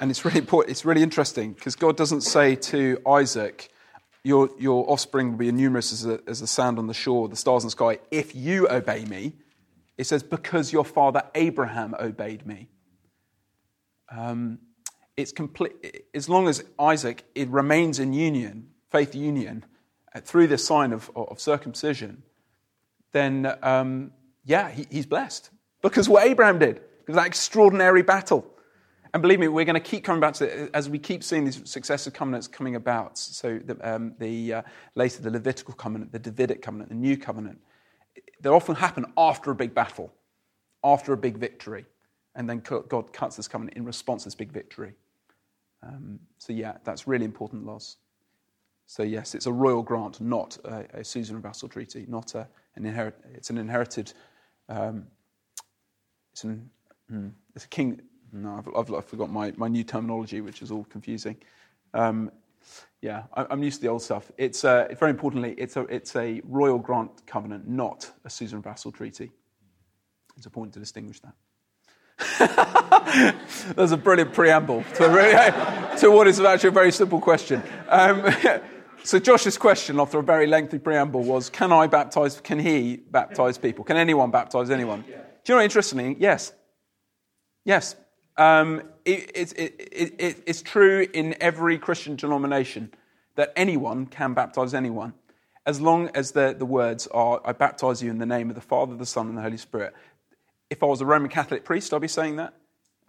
[0.00, 3.70] and it's really important, it's really interesting because God doesn't say to Isaac,
[4.24, 7.28] your, your offspring will be as numerous as, a, as the sand on the shore,
[7.28, 9.34] the stars in the sky, if you obey me.
[9.96, 12.68] It says, because your father Abraham obeyed me.
[14.10, 14.58] Um,
[15.16, 19.64] it's complete, as long as Isaac it remains in union, faith union,
[20.14, 22.22] uh, through this sign of, of circumcision,
[23.12, 24.12] then um,
[24.44, 25.50] yeah, he, he's blessed.
[25.82, 28.46] Because what Abraham did, because that extraordinary battle.
[29.12, 31.44] And believe me, we're going to keep coming back to it as we keep seeing
[31.44, 33.18] these successive covenants coming about.
[33.18, 34.62] So the, um, the uh,
[34.94, 37.58] later the Levitical covenant, the Davidic covenant, the New covenant,
[38.40, 40.12] they often happen after a big battle,
[40.84, 41.86] after a big victory,
[42.36, 44.92] and then God cuts this covenant in response to this big victory.
[45.82, 47.96] Um, so yeah, that's really important Loz.
[48.86, 52.86] So yes, it's a royal grant, not a, a suzerain vassal treaty, not a, an
[52.86, 53.16] inherit.
[53.34, 54.12] It's an inherited.
[54.68, 55.06] Um,
[56.32, 56.70] it's an.
[57.10, 58.00] Mm, it's a king.
[58.32, 61.36] No, I've, I've, I've, forgot my, my new terminology, which is all confusing.
[61.94, 62.30] Um,
[63.00, 64.30] yeah, I, am used to the old stuff.
[64.36, 68.92] It's uh, very importantly, it's a, it's a royal grant covenant, not a suzerain vassal
[68.92, 69.30] treaty.
[70.36, 71.34] It's a point to distinguish that.
[73.76, 77.62] That's a brilliant preamble to, really, to what is actually a very simple question.
[77.88, 78.30] Um,
[79.02, 83.58] so Josh's question after a very lengthy preamble was, can I baptize, can he baptize
[83.58, 83.84] people?
[83.84, 85.02] Can anyone baptize anyone?
[85.44, 86.52] Do you know, interestingly, yes.
[87.64, 87.96] Yes.
[88.40, 92.90] Um, it, it, it, it's true in every Christian denomination
[93.34, 95.12] that anyone can baptize anyone,
[95.66, 98.62] as long as the, the words are, I baptize you in the name of the
[98.62, 99.92] Father, the Son, and the Holy Spirit.
[100.70, 102.54] If I was a Roman Catholic priest, I'd be saying that,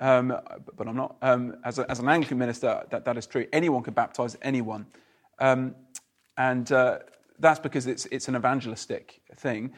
[0.01, 0.38] um,
[0.75, 1.15] but I'm not.
[1.21, 3.47] Um, as, a, as, an Anglican minister, that, that is true.
[3.53, 4.86] Anyone can baptize anyone.
[5.39, 5.75] Um,
[6.38, 6.99] and uh,
[7.39, 9.71] that's because it's, it's an evangelistic thing.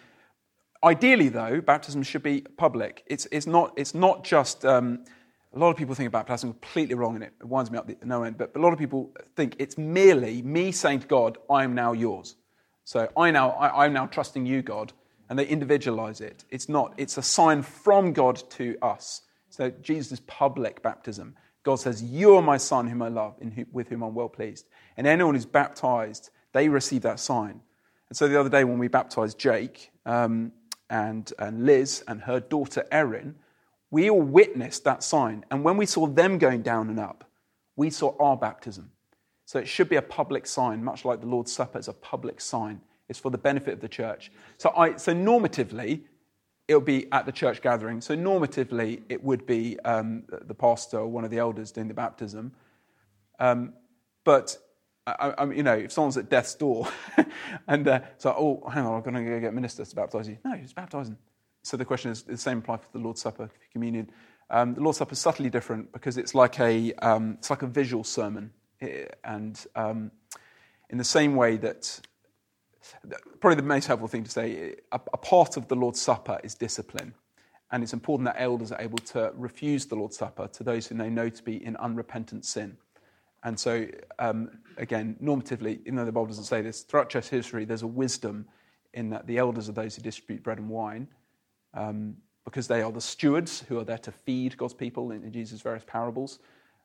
[0.83, 3.03] Ideally, though, baptism should be public.
[3.05, 5.05] It's, it's, not, it's not just um,
[5.53, 7.97] a lot of people think about baptism completely wrong, and it winds me up the
[8.03, 8.37] no end.
[8.37, 11.93] But a lot of people think it's merely me saying to God, "I am now
[11.93, 12.35] yours."
[12.83, 14.93] So I now, I, I'm now trusting you, God,
[15.29, 16.43] and they individualize it.
[16.49, 16.93] It's not.
[16.97, 19.21] It's a sign from God to us.
[19.49, 21.35] So Jesus' public baptism.
[21.63, 24.65] God says, "You are my son, whom I love, whom, with whom I'm well pleased."
[24.97, 27.61] And anyone who's baptized, they receive that sign.
[28.09, 30.51] And so the other day when we baptized Jake um,
[30.89, 33.35] and, and Liz and her daughter Erin
[33.93, 35.45] we all witnessed that sign.
[35.51, 37.29] And when we saw them going down and up,
[37.75, 38.89] we saw our baptism.
[39.45, 42.41] So it should be a public sign, much like the Lord's Supper is a public
[42.41, 42.81] sign.
[43.07, 44.31] It's for the benefit of the church.
[44.57, 46.01] So, I, so normatively,
[46.67, 48.01] it'll be at the church gathering.
[48.01, 51.93] So normatively, it would be um, the pastor or one of the elders doing the
[51.93, 52.51] baptism.
[53.37, 53.73] Um,
[54.23, 54.57] but
[55.05, 56.87] I, I, you know, if someone's at death's door
[57.67, 60.39] and uh, so, oh, hang on, I'm going to go get ministers to baptize you.
[60.43, 61.15] No, he's baptizing.
[61.63, 64.11] So the question is the same apply for the Lord's Supper, communion.
[64.49, 67.67] Um, the Lord's Supper is subtly different because it's like a, um, it's like a
[67.67, 68.51] visual sermon.
[69.23, 70.11] And um,
[70.89, 72.01] in the same way that,
[73.39, 76.53] probably the most helpful thing to say, a, a part of the Lord's Supper is
[76.53, 77.13] discipline.
[77.71, 80.95] And it's important that elders are able to refuse the Lord's Supper to those who
[80.95, 82.77] they know to be in unrepentant sin.
[83.45, 83.87] And so,
[84.19, 87.87] um, again, normatively, even though the Bible doesn't say this, throughout church history, there's a
[87.87, 88.47] wisdom
[88.93, 91.07] in that the elders are those who distribute bread and wine,
[91.73, 92.15] um,
[92.45, 95.83] because they are the stewards who are there to feed God's people in, Jesus' various
[95.87, 96.39] parables,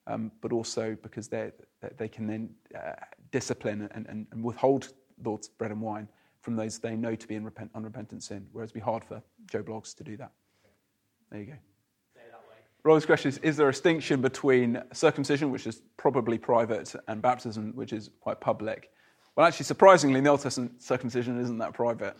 [0.06, 1.52] um, but also because they
[1.96, 2.92] they can then uh,
[3.30, 4.88] discipline and, and, and, withhold
[5.22, 6.08] Lord's bread and wine
[6.40, 9.22] from those they know to be in repent, unrepentant sin, whereas it'd be hard for
[9.50, 10.32] Joe Bloggs to do that.
[11.30, 11.52] There you go.
[12.84, 17.72] Roland's question is Is there a distinction between circumcision, which is probably private, and baptism,
[17.74, 18.90] which is quite public?
[19.36, 22.16] Well, actually, surprisingly, in the Old Testament, circumcision isn't that private.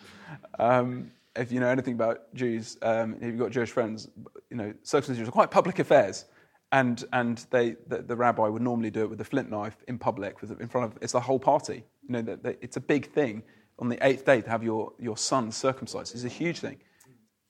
[0.58, 4.08] Um, if you know anything about Jews, um, if you've got Jewish friends,
[4.50, 6.24] you know, circumcisions are quite public affairs.
[6.70, 9.98] And, and they, the, the, rabbi would normally do it with a flint knife in
[9.98, 11.84] public, with, in front of, it's the whole party.
[12.06, 13.42] You know, that, that it's a big thing
[13.78, 16.14] on the eighth day to have your, your son circumcised.
[16.14, 16.78] It's a huge thing.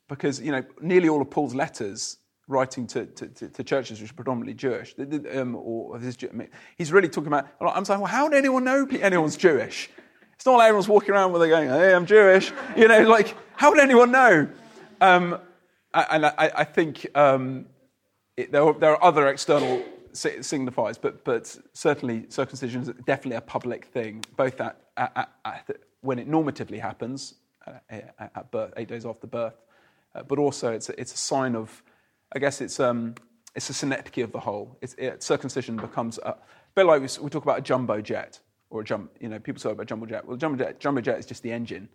[0.08, 4.10] Because, you know, nearly all of Paul's letters writing to, to, to, to churches which
[4.10, 4.94] are predominantly Jewish,
[5.34, 6.16] um, or his,
[6.76, 9.90] he's really talking about, I'm saying, well, how would anyone know anyone's Jewish?
[10.38, 12.52] It's not like everyone's walking around with they going, hey, I'm Jewish.
[12.76, 14.48] You know, like, how would anyone know?
[15.00, 15.36] Um,
[15.92, 17.66] and I, I think um,
[18.36, 19.82] it, there, are, there, are, other external
[20.12, 26.20] signifiers, but, but certainly circumcision is definitely a public thing, both at, at, at, when
[26.20, 27.34] it normatively happens
[27.66, 27.72] uh,
[28.20, 29.60] at birth, eight days after birth,
[30.14, 31.82] uh, but also it's a, it's a sign of,
[32.32, 33.16] I guess it's, um,
[33.56, 34.78] it's a synecdoche of the whole.
[34.82, 36.36] It's, it, circumcision becomes a, a
[36.76, 38.38] bit like we, talk about a jumbo jet
[38.70, 40.26] or a jump, you know, people talk about jumbo jet.
[40.26, 41.88] Well, jumbo jet, jumbo jet is just the engine.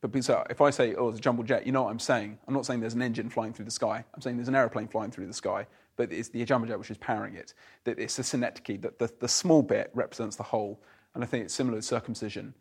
[0.00, 2.38] But so if I say, oh, it's a jumbo jet, you know what I'm saying.
[2.48, 4.04] I'm not saying there's an engine flying through the sky.
[4.12, 5.66] I'm saying there's an aeroplane flying through the sky.
[5.96, 7.54] but it's the jumbo jet which is powering it.
[7.84, 10.82] That it's the synecdoche, that the, the small bit represents the whole.
[11.14, 12.54] And I think it's similar to circumcision.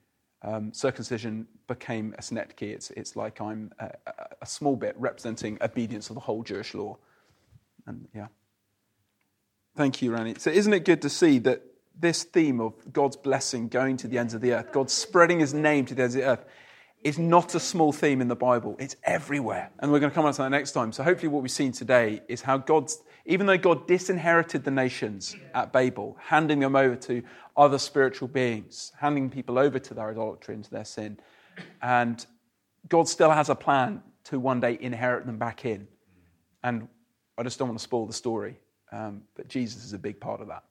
[0.44, 2.70] Um, circumcision became a synecdoche.
[2.70, 3.92] It's, it's like I'm a,
[4.42, 6.98] a, small bit representing obedience of the whole Jewish law.
[7.86, 8.28] And yeah.
[9.76, 10.36] Thank you, Rani.
[10.38, 11.64] So, isn't it good to see that
[12.02, 15.54] this theme of God's blessing going to the ends of the earth, God spreading his
[15.54, 16.46] name to the ends of the earth,
[17.04, 18.76] is not a small theme in the Bible.
[18.80, 19.72] It's everywhere.
[19.80, 20.92] And we're going to come on to that next time.
[20.92, 25.36] So hopefully what we've seen today is how God's, even though God disinherited the nations
[25.56, 27.24] at Babel, handing them over to
[27.58, 31.18] other spiritual beings, handing people over to their idolatry and to their sin,
[31.82, 32.26] and
[32.88, 35.88] God still has a plan to one day inherit them back in.
[36.64, 36.88] And
[37.38, 38.60] I just don't want to spoil the story,
[38.92, 40.64] um, but Jesus is a big part of that.